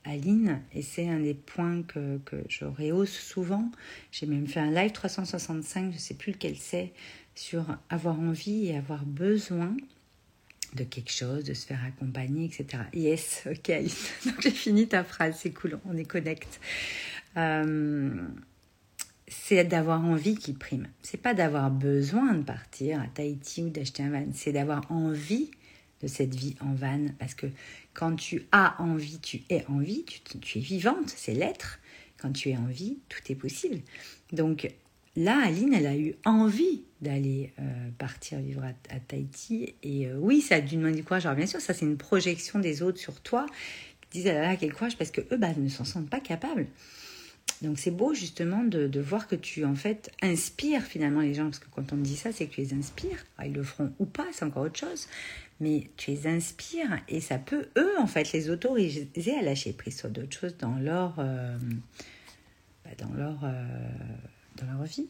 Aline, 0.06 0.64
et 0.74 0.82
c'est 0.82 1.08
un 1.08 1.20
des 1.20 1.36
points 1.36 1.84
que, 1.84 2.20
je 2.50 2.66
rehausse 2.66 3.16
souvent. 3.16 3.70
J'ai 4.12 4.26
même 4.26 4.48
fait 4.48 4.62
un 4.62 4.72
live 4.72 4.92
365, 4.92 5.94
je 5.94 6.00
sais 6.00 6.16
plus 6.16 6.32
lequel 6.32 6.56
c'est, 6.58 6.94
sur 7.36 7.78
avoir 7.92 8.20
envie 8.20 8.70
et 8.70 8.76
avoir 8.76 9.06
besoin 9.06 9.78
de 10.76 10.84
quelque 10.84 11.12
chose, 11.12 11.44
de 11.44 11.54
se 11.54 11.66
faire 11.66 11.84
accompagner, 11.86 12.46
etc. 12.46 12.84
Yes, 12.94 13.44
ok, 13.50 13.68
Donc 14.26 14.42
j'ai 14.42 14.52
fini 14.52 14.88
ta 14.88 15.04
phrase, 15.04 15.38
c'est 15.40 15.52
cool, 15.52 15.80
on 15.86 15.98
est 15.98 16.06
connect. 16.06 16.60
Euh, 17.38 18.12
c'est 19.28 19.64
d'avoir 19.64 20.04
envie 20.04 20.36
qui 20.36 20.54
prime. 20.54 20.88
C'est 21.02 21.22
pas 21.22 21.34
d'avoir 21.34 21.72
besoin 21.72 22.34
de 22.34 22.44
partir 22.44 23.02
à 23.02 23.08
Tahiti 23.08 23.64
ou 23.64 23.70
d'acheter 23.70 24.04
un 24.04 24.12
van. 24.12 24.26
C'est 24.34 24.52
d'avoir 24.52 24.90
envie 24.92 25.50
de 26.02 26.08
cette 26.08 26.36
vie 26.36 26.56
en 26.60 26.74
van. 26.74 27.08
Parce 27.18 27.34
que 27.34 27.48
quand 27.94 28.16
tu 28.16 28.44
as 28.52 28.80
envie, 28.82 29.20
tu 29.20 29.42
es 29.50 29.66
en 29.68 29.80
vie, 29.80 30.06
tu, 30.06 30.40
tu 30.40 30.58
es 30.60 30.62
vivante, 30.62 31.10
c'est 31.10 31.34
l'être. 31.34 31.80
Quand 32.18 32.32
tu 32.32 32.50
es 32.50 32.58
en 32.58 32.68
vie, 32.68 33.00
tout 33.10 33.20
est 33.30 33.36
possible. 33.36 33.82
Donc 34.32 34.72
là, 35.16 35.40
Aline, 35.46 35.74
elle 35.74 35.86
a 35.86 35.98
eu 35.98 36.16
envie 36.26 36.84
d'aller 37.02 37.54
euh, 37.60 37.90
partir 37.98 38.40
vivre 38.40 38.64
à, 38.64 39.00
Tahiti. 39.00 39.76
Et 39.84 40.08
euh, 40.08 40.18
oui, 40.20 40.42
ça 40.42 40.56
a 40.56 40.62
dû 40.62 40.78
demander 40.78 40.96
du 40.96 41.04
courage. 41.04 41.26
Alors 41.26 41.38
bien 41.38 41.46
sûr, 41.46 41.62
ça 41.62 41.74
c'est 41.74 41.86
une 41.86 41.98
projection 41.98 42.60
des 42.60 42.82
autres 42.82 43.00
sur 43.00 43.20
toi 43.22 43.46
qui 44.02 44.20
disent 44.20 44.28
ah 44.28 44.42
là, 44.42 44.56
quel 44.56 44.74
courage 44.74 44.98
parce 44.98 45.12
que 45.12 45.22
eux 45.32 45.38
bah, 45.38 45.54
ne 45.58 45.70
s'en 45.70 45.86
sentent 45.86 46.10
pas 46.10 46.20
capables. 46.20 46.68
Donc 47.62 47.78
c'est 47.78 47.92
beau 47.92 48.14
justement 48.14 48.64
de, 48.64 49.00
voir 49.00 49.28
que 49.28 49.36
tu 49.36 49.64
en 49.66 49.76
fait 49.76 50.12
inspires 50.22 50.84
finalement 50.84 51.22
les 51.22 51.34
gens 51.34 51.46
parce 51.46 51.60
que 51.60 51.70
quand 51.70 51.94
on 51.94 51.98
te 51.98 52.02
dit 52.02 52.18
ça, 52.18 52.32
c'est 52.32 52.48
que 52.48 52.56
tu 52.56 52.62
les 52.62 52.74
inspires. 52.74 53.26
ils 53.44 53.54
le 53.54 53.64
feront 53.64 53.94
ou 54.00 54.06
pas, 54.06 54.26
c'est 54.32 54.46
encore 54.46 54.64
autre 54.64 54.80
chose. 54.80 55.08
Mais 55.60 55.90
tu 55.98 56.12
les 56.12 56.28
inspires 56.28 57.00
et 57.08 57.22
ça 57.22 57.38
peut 57.38 57.68
eux 57.78 57.94
en 58.00 58.08
fait 58.08 58.32
les 58.34 58.50
autoriser 58.50 59.36
à 59.40 59.42
lâcher 59.42 59.72
prise 59.72 59.98
sur 59.98 60.10
d'autres 60.10 60.38
choses 60.38 60.58
dans 60.58 60.78
leur 60.78 61.16
euh, 61.20 61.58
bah, 62.84 62.92
dans 62.98 63.14
leur 63.14 63.46
dans 64.58 64.72
leur 64.72 64.84
vie. 64.84 65.08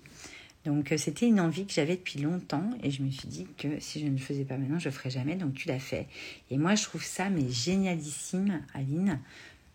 Donc 0.65 0.91
euh, 0.91 0.97
c'était 0.97 1.27
une 1.27 1.39
envie 1.39 1.65
que 1.65 1.73
j'avais 1.73 1.97
depuis 1.97 2.19
longtemps 2.19 2.69
et 2.81 2.89
je 2.89 3.01
me 3.01 3.11
suis 3.11 3.27
dit 3.27 3.47
que 3.57 3.79
si 3.79 3.99
je 3.99 4.05
ne 4.05 4.11
le 4.11 4.17
faisais 4.17 4.45
pas 4.45 4.57
maintenant, 4.57 4.79
je 4.79 4.89
ne 4.89 4.93
ferais 4.93 5.09
jamais. 5.09 5.35
Donc 5.35 5.53
tu 5.53 5.67
l'as 5.67 5.79
fait. 5.79 6.07
Et 6.49 6.57
moi, 6.57 6.75
je 6.75 6.83
trouve 6.83 7.03
ça 7.03 7.29
mais 7.29 7.49
génialissime, 7.49 8.61
Aline. 8.73 9.19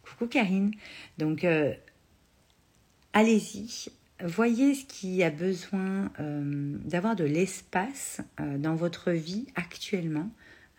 Coucou 0.02 0.26
Karine. 0.26 0.72
Donc 1.18 1.44
euh, 1.44 1.74
allez-y. 3.12 3.90
Voyez 4.24 4.74
ce 4.74 4.84
qui 4.84 5.22
a 5.22 5.30
besoin 5.30 6.10
euh, 6.18 6.76
d'avoir 6.84 7.14
de 7.14 7.24
l'espace 7.24 8.20
dans 8.58 8.74
votre 8.74 9.12
vie 9.12 9.46
actuellement. 9.54 10.28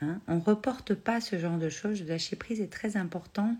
Hein. 0.01 0.19
On 0.27 0.35
ne 0.35 0.41
reporte 0.41 0.93
pas 0.93 1.21
ce 1.21 1.39
genre 1.39 1.57
de 1.57 1.69
choses. 1.69 2.01
Le 2.01 2.07
lâcher 2.07 2.35
prise 2.35 2.59
est 2.59 2.71
très 2.71 2.97
important 2.97 3.55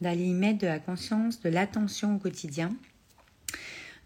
d'aller 0.00 0.24
y 0.24 0.34
mettre 0.34 0.58
de 0.58 0.66
la 0.66 0.80
conscience, 0.80 1.40
de 1.40 1.48
l'attention 1.48 2.16
au 2.16 2.18
quotidien. 2.18 2.74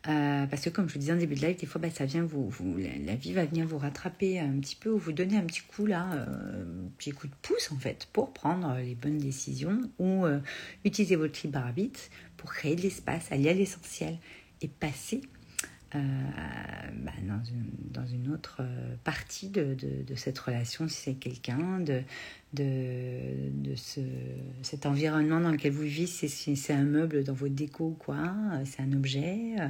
Euh, 0.09 0.47
parce 0.47 0.63
que 0.63 0.71
comme 0.71 0.89
je 0.89 0.95
vous 0.95 0.99
disais 0.99 1.13
en 1.13 1.17
début 1.17 1.37
de 1.37 1.41
live, 1.41 1.57
des 1.57 1.67
fois, 1.67 1.81
bah, 1.81 1.91
ça 1.91 2.05
vient 2.07 2.25
vous, 2.25 2.51
la, 2.77 3.15
vie 3.15 3.33
va 3.33 3.45
venir 3.45 3.67
vous 3.67 3.79
rattraper 3.79 4.41
un 4.41 4.59
petit 4.59 4.75
peu 4.75 4.91
ou 4.91 4.99
vous 4.99 5.13
donner 5.13 5.37
un 5.37 5.45
petit 5.45 5.63
coup 5.63 5.87
là, 5.87 6.13
euh, 6.15 6.65
de 6.65 7.31
pouce 7.43 7.71
en 7.71 7.77
fait, 7.77 8.09
pour 8.13 8.33
prendre 8.33 8.77
les 8.79 8.97
bonnes 8.97 9.19
décisions 9.19 9.81
ou 9.99 10.27
euh, 10.27 10.41
utiliser 10.85 11.15
votre 11.15 11.39
libre 11.45 11.59
arbitre 11.59 12.01
pour 12.37 12.53
créer 12.53 12.75
de 12.75 12.83
l'espace, 12.83 13.31
aller 13.31 13.49
à 13.49 13.55
l'essentiel 13.55 14.19
et 14.61 14.69
passer 14.69 15.21
bah, 15.95 17.13
dans, 17.93 18.07
une, 18.07 18.33
autre 18.33 18.63
partie 19.05 19.51
de, 19.51 19.77
cette 20.17 20.39
relation, 20.39 20.89
si 20.89 20.97
c'est 20.97 21.15
quelqu'un, 21.15 21.81
de, 21.81 22.03
de 22.55 23.75
ce, 23.77 24.01
cet 24.63 24.87
environnement 24.87 25.41
dans 25.41 25.51
lequel 25.51 25.73
vous 25.73 25.83
vivez, 25.83 26.07
si 26.07 26.57
c'est 26.57 26.73
un 26.73 26.85
meuble 26.85 27.25
dans 27.25 27.35
votre 27.35 27.55
déco 27.55 27.97
quoi, 27.99 28.35
c'est 28.65 28.83
un 28.83 28.93
objet, 28.93 29.57
euh, 29.59 29.69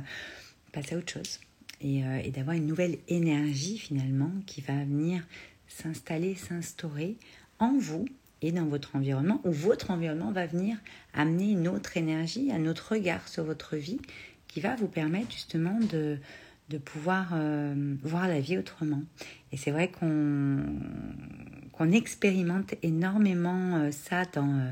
passer 0.72 0.94
à 0.94 0.98
autre 0.98 1.12
chose. 1.12 1.40
Et, 1.80 2.02
et 2.22 2.30
d'avoir 2.30 2.54
une 2.54 2.68
nouvelle 2.68 2.98
énergie 3.08 3.76
finalement 3.76 4.30
qui 4.46 4.60
va 4.60 4.84
venir 4.84 5.26
s'installer, 5.66 6.36
s'instaurer 6.36 7.16
en 7.58 7.76
vous 7.76 8.04
et 8.40 8.52
dans 8.52 8.66
votre 8.66 8.94
environnement, 8.94 9.40
où 9.44 9.50
votre 9.50 9.90
environnement 9.90 10.30
va 10.30 10.46
venir 10.46 10.76
amener 11.12 11.50
une 11.50 11.66
autre 11.66 11.96
énergie, 11.96 12.52
un 12.52 12.66
autre 12.66 12.92
regard 12.92 13.26
sur 13.26 13.42
votre 13.42 13.76
vie 13.76 14.00
qui 14.46 14.60
va 14.60 14.76
vous 14.76 14.88
permettre 14.88 15.32
justement 15.32 15.78
de, 15.90 16.18
de 16.72 16.78
pouvoir 16.78 17.32
euh, 17.34 17.94
voir 18.02 18.26
la 18.26 18.40
vie 18.40 18.56
autrement. 18.56 19.02
Et 19.52 19.56
c'est 19.56 19.70
vrai 19.70 19.90
qu'on 19.90 20.64
qu'on 21.72 21.90
expérimente 21.90 22.74
énormément 22.82 23.76
euh, 23.76 23.90
ça 23.90 24.24
dans, 24.26 24.58
euh, 24.58 24.70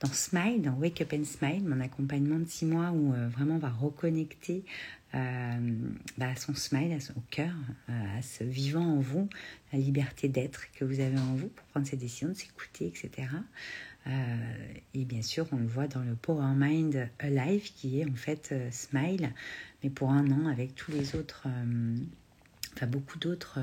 dans 0.00 0.08
Smile, 0.08 0.62
dans 0.62 0.74
Wake 0.74 1.00
Up 1.02 1.12
and 1.12 1.24
Smile, 1.24 1.62
mon 1.64 1.80
accompagnement 1.80 2.38
de 2.38 2.46
six 2.46 2.66
mois 2.66 2.90
où 2.90 3.12
vraiment 3.30 3.56
on 3.56 3.58
va 3.58 3.70
reconnecter 3.70 4.64
bah, 5.12 6.28
à 6.28 6.36
son 6.36 6.54
smile, 6.54 6.92
à 6.92 7.00
son, 7.00 7.14
au 7.16 7.22
cœur, 7.30 7.52
à 7.88 8.22
ce 8.22 8.44
vivant 8.44 8.84
en 8.84 9.00
vous, 9.00 9.28
la 9.72 9.78
liberté 9.78 10.28
d'être 10.28 10.70
que 10.72 10.84
vous 10.84 11.00
avez 11.00 11.18
en 11.18 11.34
vous 11.34 11.48
pour 11.48 11.66
prendre 11.66 11.86
ces 11.86 11.96
décisions, 11.96 12.28
de 12.28 12.34
s'écouter, 12.34 12.86
etc. 12.86 13.28
Euh, 14.06 14.72
et 14.94 15.04
bien 15.04 15.22
sûr, 15.22 15.46
on 15.52 15.56
le 15.56 15.66
voit 15.66 15.86
dans 15.86 16.02
le 16.02 16.14
Power 16.14 16.54
Mind 16.54 17.08
Alive, 17.18 17.72
qui 17.74 18.00
est 18.00 18.04
en 18.04 18.14
fait 18.14 18.50
euh, 18.52 18.68
Smile, 18.70 19.32
mais 19.82 19.90
pour 19.90 20.10
un 20.10 20.30
an 20.30 20.46
avec 20.46 20.74
tous 20.74 20.90
les 20.90 21.14
autres 21.14 21.44
euh, 21.46 21.96
enfin 22.74 22.86
beaucoup 22.86 23.18
d'autres 23.18 23.58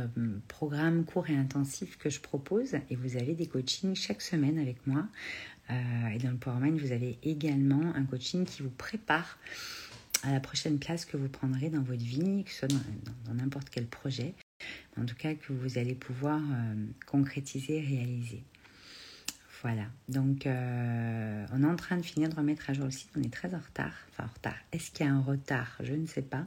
programmes 0.48 1.06
courts 1.06 1.30
et 1.30 1.36
intensifs 1.36 1.98
que 1.98 2.10
je 2.10 2.20
propose. 2.20 2.76
Et 2.90 2.96
vous 2.96 3.16
avez 3.16 3.34
des 3.34 3.48
coachings 3.48 3.96
chaque 3.96 4.22
semaine 4.22 4.60
avec 4.60 4.86
moi. 4.86 5.08
Et 5.70 6.18
dans 6.20 6.32
le 6.32 6.38
Power 6.38 6.60
Mind 6.62 6.80
vous 6.80 6.94
avez 6.94 7.18
également 7.24 7.94
un 7.96 8.04
coaching 8.04 8.46
qui 8.46 8.64
vous 8.64 8.70
prépare 8.70 9.38
à 10.24 10.32
la 10.32 10.40
prochaine 10.40 10.80
place 10.80 11.06
que 11.06 11.18
vous 11.18 11.28
prendrez 11.28 11.70
dans 11.70 11.82
votre 11.82 12.04
vie 12.04 12.44
que 12.46 12.52
ce 12.52 12.60
soit 12.60 12.70
dans 13.26 13.34
n'importe 13.34 13.70
quel 13.70 13.86
projet. 13.86 14.34
En 14.98 15.06
tout 15.06 15.16
cas 15.16 15.34
que 15.36 15.52
vous 15.52 15.78
allez 15.78 15.96
pouvoir 15.96 16.42
concrétiser 17.06 17.82
réaliser 17.82 18.44
voilà, 19.62 19.86
donc 20.08 20.46
euh, 20.46 21.46
on 21.52 21.64
est 21.64 21.68
en 21.68 21.76
train 21.76 21.98
de 21.98 22.04
finir 22.04 22.30
de 22.30 22.36
remettre 22.36 22.70
à 22.70 22.74
jour 22.74 22.86
le 22.86 22.92
site, 22.92 23.10
on 23.18 23.24
est 23.24 23.34
très 23.34 23.54
en 23.54 23.60
retard. 23.60 23.94
Enfin, 24.12 24.26
en 24.26 24.34
retard. 24.34 24.56
Est-ce 24.72 24.92
qu'il 24.92 25.06
y 25.06 25.10
a 25.10 25.14
un 25.14 25.22
retard? 25.22 25.78
Je 25.82 25.94
ne 25.94 26.06
sais 26.06 26.22
pas. 26.22 26.46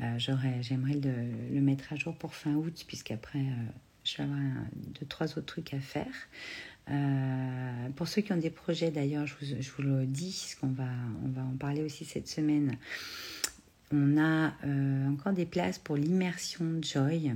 Euh, 0.00 0.18
j'aimerais 0.18 0.94
le, 0.94 1.60
mettre 1.60 1.92
à 1.92 1.96
jour 1.96 2.14
pour 2.14 2.34
fin 2.34 2.54
août, 2.54 2.84
puisqu'après, 2.86 3.38
euh, 3.38 3.70
je 4.04 4.18
vais 4.18 4.24
avoir 4.24 4.38
deux, 5.00 5.06
trois 5.06 5.26
autres 5.38 5.46
trucs 5.46 5.72
à 5.72 5.80
faire. 5.80 6.06
pour 7.96 8.06
ceux 8.06 8.20
qui 8.22 8.32
ont 8.32 8.38
des 8.38 8.50
projets, 8.50 8.90
d'ailleurs, 8.90 9.26
je 9.26 9.34
vous, 9.76 9.82
le 9.82 10.04
dis, 10.04 10.54
qu'on 10.60 10.68
va, 10.68 10.88
on 11.24 11.28
va 11.28 11.42
en 11.42 11.56
parler 11.56 11.82
aussi 11.82 12.04
cette 12.04 12.28
semaine. 12.28 12.76
On 13.92 14.18
a 14.18 14.52
encore 15.08 15.32
des 15.32 15.46
places 15.46 15.78
pour 15.78 15.96
l'immersion 15.96 16.80
Joy, 16.82 17.32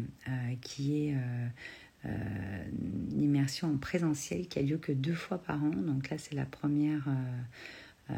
qui 0.61 1.09
est 1.09 1.15
euh, 1.15 1.47
une 2.05 3.23
immersion 3.23 3.69
en 3.69 3.77
présentiel 3.77 4.47
qui 4.49 4.59
a 4.59 4.63
lieu 4.63 4.79
que 4.79 4.93
deux 4.93 5.15
fois 5.15 5.39
par 5.39 5.63
an. 5.63 5.71
Donc 5.71 6.11
là, 6.11 6.19
c'est 6.19 6.35
la 6.35 6.47
première 6.47 7.07
euh, 7.09 8.13
euh, 8.13 8.15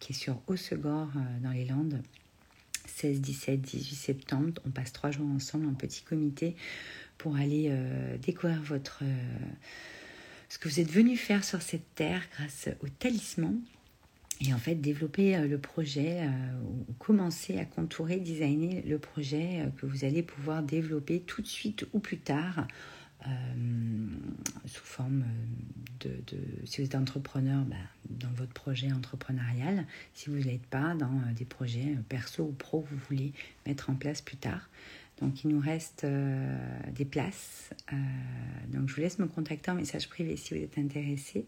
qui 0.00 0.12
est 0.12 0.16
sur 0.16 0.40
Haussegor 0.46 1.08
dans 1.42 1.52
les 1.52 1.64
Landes. 1.64 2.02
16, 2.86 3.20
17, 3.20 3.60
18 3.60 3.94
septembre. 3.94 4.52
On 4.66 4.70
passe 4.70 4.92
trois 4.92 5.10
jours 5.10 5.28
ensemble 5.28 5.66
en 5.66 5.74
petit 5.74 6.02
comité 6.02 6.54
pour 7.18 7.36
aller 7.36 7.72
découvrir 8.20 8.62
votre, 8.62 9.02
ce 10.48 10.58
que 10.58 10.68
vous 10.68 10.80
êtes 10.80 10.90
venu 10.90 11.16
faire 11.16 11.44
sur 11.44 11.62
cette 11.62 11.94
terre 11.94 12.22
grâce 12.36 12.68
au 12.82 12.88
talisman 12.88 13.58
et 14.40 14.52
en 14.52 14.58
fait 14.58 14.74
développer 14.74 15.36
euh, 15.36 15.46
le 15.46 15.58
projet 15.58 16.22
euh, 16.22 16.28
commencer 16.98 17.58
à 17.58 17.64
contourer, 17.64 18.18
designer 18.18 18.82
le 18.82 18.98
projet 18.98 19.60
euh, 19.60 19.70
que 19.78 19.86
vous 19.86 20.04
allez 20.04 20.22
pouvoir 20.22 20.62
développer 20.62 21.20
tout 21.20 21.42
de 21.42 21.46
suite 21.46 21.86
ou 21.92 22.00
plus 22.00 22.18
tard 22.18 22.66
sous 24.66 24.84
forme 24.84 25.24
de, 26.00 26.10
si 26.66 26.82
vous 26.82 26.86
êtes 26.86 26.94
entrepreneur 26.94 27.64
bah, 27.64 27.76
dans 28.10 28.30
votre 28.32 28.52
projet 28.52 28.92
entrepreneurial. 28.92 29.86
Si 30.12 30.28
vous 30.28 30.44
n'êtes 30.44 30.66
pas 30.66 30.94
dans 30.94 31.22
des 31.34 31.46
projets 31.46 31.96
perso 32.10 32.42
ou 32.42 32.52
pro 32.52 32.82
que 32.82 32.90
vous 32.90 33.00
voulez 33.08 33.32
mettre 33.66 33.88
en 33.88 33.94
place 33.94 34.20
plus 34.20 34.36
tard. 34.36 34.68
Donc 35.22 35.42
il 35.42 35.48
nous 35.48 35.60
reste 35.60 36.04
des 36.92 37.04
places 37.06 37.70
donc 38.68 38.90
je 38.90 38.94
vous 38.94 39.00
laisse 39.00 39.18
me 39.18 39.26
contacter 39.26 39.70
en 39.70 39.74
message 39.76 40.06
privé 40.10 40.36
si 40.36 40.52
vous 40.52 40.60
êtes 40.62 40.76
intéressé 40.76 41.46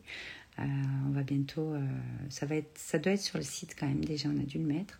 euh, 0.59 0.64
on 1.07 1.11
va 1.11 1.23
bientôt, 1.23 1.75
euh, 1.75 1.87
ça 2.31 2.47
va 2.47 2.57
être, 2.57 2.79
ça 2.79 2.99
doit 2.99 3.12
être 3.12 3.21
sur 3.21 3.38
le 3.38 3.45
site 3.45 3.77
quand 3.79 3.87
même. 3.87 4.05
Déjà, 4.05 4.29
on 4.29 4.40
a 4.40 4.45
dû 4.45 4.59
le 4.59 4.64
mettre, 4.64 4.99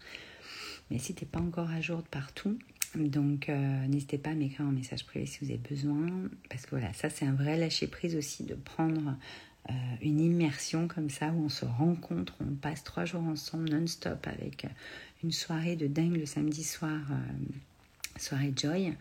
mais 0.91 0.99
le 0.99 1.03
site 1.03 1.23
n'est 1.23 1.29
pas 1.29 1.41
encore 1.41 1.71
à 1.71 1.81
jour 1.81 1.99
de 1.99 2.09
partout. 2.09 2.59
Donc, 2.95 3.49
euh, 3.49 3.87
n'hésitez 3.87 4.19
pas 4.19 4.31
à 4.31 4.35
m'écrire 4.35 4.67
un 4.67 4.73
message 4.73 5.05
privé 5.05 5.27
si 5.27 5.45
vous 5.45 5.51
avez 5.51 5.59
besoin, 5.59 6.07
parce 6.49 6.65
que 6.65 6.71
voilà, 6.71 6.93
ça 6.95 7.11
c'est 7.11 7.27
un 7.27 7.35
vrai 7.35 7.57
lâcher 7.59 7.87
prise 7.87 8.17
aussi 8.17 8.45
de 8.45 8.55
prendre 8.55 9.17
une 10.01 10.21
immersion 10.21 10.87
comme 10.87 11.11
ça 11.11 11.33
où 11.33 11.47
on 11.47 11.49
se 11.49 11.65
rencontre, 11.65 12.35
on 12.39 12.55
passe 12.55 12.85
trois 12.85 13.05
jours 13.05 13.25
ensemble 13.25 13.69
non-stop 13.69 14.25
avec 14.29 14.65
une 15.25 15.33
soirée 15.33 15.75
de 15.75 15.89
dingue 15.89 16.17
le 16.17 16.25
samedi 16.25 16.63
soir, 16.63 17.01
soirée 18.17 18.55
Joy. 18.57 18.93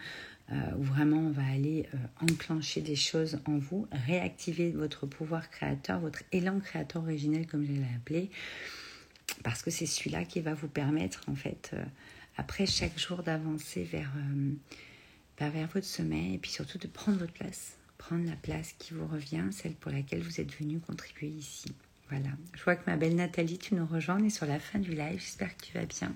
Euh, 0.52 0.56
où 0.78 0.84
vraiment 0.84 1.18
on 1.18 1.32
va 1.32 1.44
aller 1.44 1.88
euh, 1.96 1.98
enclencher 2.22 2.80
des 2.80 2.96
choses 2.96 3.40
en 3.48 3.58
vous, 3.58 3.88
réactiver 4.06 4.70
votre 4.70 5.08
pouvoir 5.08 5.50
créateur, 5.50 6.00
votre 6.00 6.22
élan 6.32 6.60
créateur 6.60 7.02
originel 7.02 7.48
comme 7.48 7.66
je 7.66 7.72
l'ai 7.72 7.96
appelé, 7.96 8.30
parce 9.44 9.64
que 9.64 9.72
c'est 9.72 9.88
celui-là 9.88 10.24
qui 10.24 10.42
va 10.42 10.54
vous 10.54 10.68
permettre 10.68 11.24
en 11.30 11.36
fait, 11.36 11.72
euh, 11.74 11.84
après 12.38 12.68
chaque 12.68 13.00
jour 13.00 13.24
d'avancer 13.24 13.86
vers, 13.86 14.12
bah, 15.40 15.50
vers 15.50 15.68
votre 15.68 15.88
sommeil 15.88 16.36
et 16.36 16.38
puis 16.38 16.52
surtout 16.52 16.78
de 16.78 16.86
prendre 16.86 17.18
votre 17.18 17.34
place, 17.34 17.78
prendre 17.98 18.30
la 18.30 18.36
place 18.36 18.76
qui 18.78 18.94
vous 18.94 19.08
revient, 19.08 19.46
celle 19.50 19.74
pour 19.74 19.92
laquelle 19.92 20.22
vous 20.22 20.40
êtes 20.40 20.54
venu 20.60 20.80
contribuer 20.80 21.30
ici. 21.30 21.74
Voilà, 22.10 22.30
je 22.54 22.64
vois 22.64 22.76
que 22.76 22.88
ma 22.88 22.98
belle 22.98 23.16
Nathalie, 23.16 23.58
tu 23.58 23.74
nous 23.74 23.88
rejoins, 23.88 24.22
on 24.22 24.24
est 24.24 24.30
sur 24.30 24.46
la 24.46 24.60
fin 24.60 24.78
du 24.78 24.92
live, 24.92 25.20
j'espère 25.20 25.58
que 25.58 25.64
tu 25.64 25.74
vas 25.74 25.86
bien. 25.86 26.14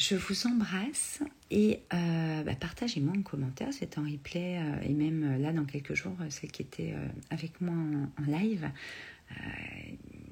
Je 0.00 0.14
vous 0.14 0.46
embrasse 0.46 1.20
et 1.50 1.82
euh, 1.92 2.42
bah, 2.42 2.54
partagez-moi 2.54 3.12
en 3.18 3.20
commentaire, 3.20 3.68
c'est 3.70 3.98
en 3.98 4.04
replay 4.04 4.58
euh, 4.58 4.80
et 4.88 4.94
même 4.94 5.34
euh, 5.34 5.36
là 5.36 5.52
dans 5.52 5.66
quelques 5.66 5.92
jours, 5.92 6.16
celle 6.30 6.50
qui 6.50 6.62
était 6.62 6.94
avec 7.28 7.60
moi 7.60 7.74
en, 7.74 8.24
live, 8.24 8.70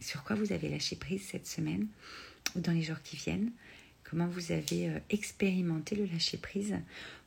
sur 0.01 0.25
quoi 0.25 0.37
vous 0.37 0.55
avez 0.55 0.71
lâché 0.71 0.97
prise 0.97 1.23
cette 1.23 1.47
semaine 1.47 1.87
ou 2.57 2.61
dans 2.61 2.73
les 2.73 2.81
jours 2.81 3.03
qui 3.05 3.17
viennent, 3.17 3.51
comment 4.05 4.27
vous 4.27 4.53
avez 4.53 4.91
expérimenté 5.11 5.97
le 5.97 6.07
lâcher 6.07 6.39
prise 6.39 6.75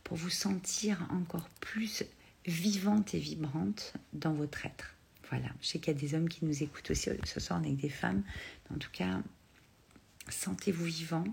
pour 0.04 0.18
vous 0.18 0.32
sentir 0.32 1.08
encore 1.12 1.48
plus 1.60 2.04
vivante 2.48 3.14
et 3.14 3.20
vibrante 3.20 3.94
dans 4.14 4.34
votre 4.34 4.66
être? 4.66 4.96
Voilà, 5.30 5.50
je 5.62 5.68
sais 5.68 5.80
qu'il 5.80 5.94
y 5.94 5.96
a 5.96 6.00
des 6.00 6.16
hommes 6.16 6.28
qui 6.28 6.44
nous 6.44 6.64
écoutent 6.64 6.90
aussi 6.90 7.12
ce 7.24 7.40
soir, 7.40 7.60
on 7.62 7.64
est 7.66 7.68
avec 7.68 7.82
des 7.82 7.90
femmes, 7.90 8.24
en 8.74 8.80
tout 8.80 8.92
cas, 8.92 9.22
sentez-vous 10.28 10.86
vivant 10.86 11.26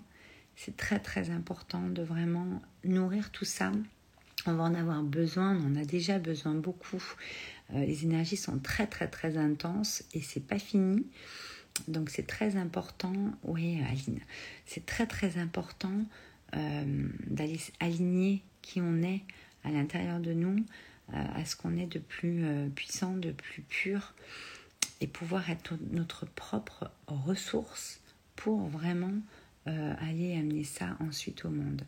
c'est 0.58 0.76
très 0.76 0.98
très 0.98 1.30
important 1.30 1.88
de 1.88 2.02
vraiment 2.02 2.60
nourrir 2.84 3.30
tout 3.30 3.44
ça. 3.44 3.70
On 4.44 4.54
va 4.54 4.64
en 4.64 4.74
avoir 4.74 5.02
besoin, 5.04 5.56
on 5.56 5.72
en 5.72 5.76
a 5.76 5.84
déjà 5.84 6.18
besoin 6.18 6.54
beaucoup. 6.54 7.02
Euh, 7.72 7.84
les 7.84 8.04
énergies 8.04 8.36
sont 8.36 8.58
très 8.58 8.88
très 8.88 9.06
très 9.06 9.36
intenses 9.36 10.02
et 10.14 10.20
c'est 10.20 10.44
pas 10.44 10.58
fini. 10.58 11.06
Donc 11.86 12.10
c'est 12.10 12.26
très 12.26 12.56
important, 12.56 13.14
oui 13.44 13.80
Aline, 13.88 14.20
c'est 14.66 14.84
très 14.84 15.06
très 15.06 15.38
important 15.38 15.92
d'aller 16.50 17.60
aligner 17.78 18.42
qui 18.62 18.80
on 18.80 19.02
est 19.02 19.20
à 19.64 19.70
l'intérieur 19.70 20.18
de 20.18 20.32
nous, 20.32 20.64
à 21.12 21.44
ce 21.44 21.54
qu'on 21.54 21.76
est 21.76 21.86
de 21.86 21.98
plus 21.98 22.42
puissant, 22.74 23.12
de 23.12 23.30
plus 23.32 23.60
pur, 23.60 24.14
et 25.00 25.06
pouvoir 25.06 25.50
être 25.50 25.74
notre 25.92 26.26
propre 26.26 26.90
ressource 27.06 28.00
pour 28.34 28.66
vraiment 28.66 29.12
aller 30.00 30.34
amener 30.36 30.64
ça 30.64 30.96
ensuite 31.00 31.44
au 31.44 31.50
monde. 31.50 31.82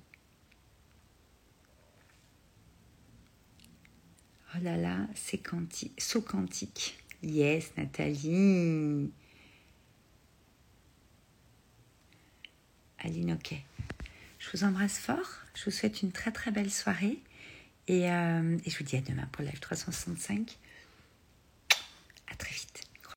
Oh 4.54 4.58
là 4.62 4.76
là, 4.76 5.06
c'est 5.14 5.38
quantique, 5.38 6.00
saut 6.00 6.22
quantique. 6.22 6.98
Yes, 7.22 7.72
Nathalie. 7.76 9.12
Aline, 12.98 13.32
ok. 13.32 13.54
Je 14.38 14.50
vous 14.52 14.64
embrasse 14.64 14.98
fort. 14.98 15.38
Je 15.54 15.64
vous 15.66 15.70
souhaite 15.70 16.02
une 16.02 16.12
très 16.12 16.32
très 16.32 16.50
belle 16.50 16.70
soirée. 16.70 17.18
Et, 17.88 18.10
euh, 18.10 18.58
je 18.66 18.78
vous 18.78 18.84
dis 18.84 18.96
à 18.96 19.00
demain 19.00 19.26
pour 19.32 19.44
Live 19.44 19.60
365. 19.60 20.58
À 22.30 22.34
très 22.36 22.54
vite. 22.54 22.89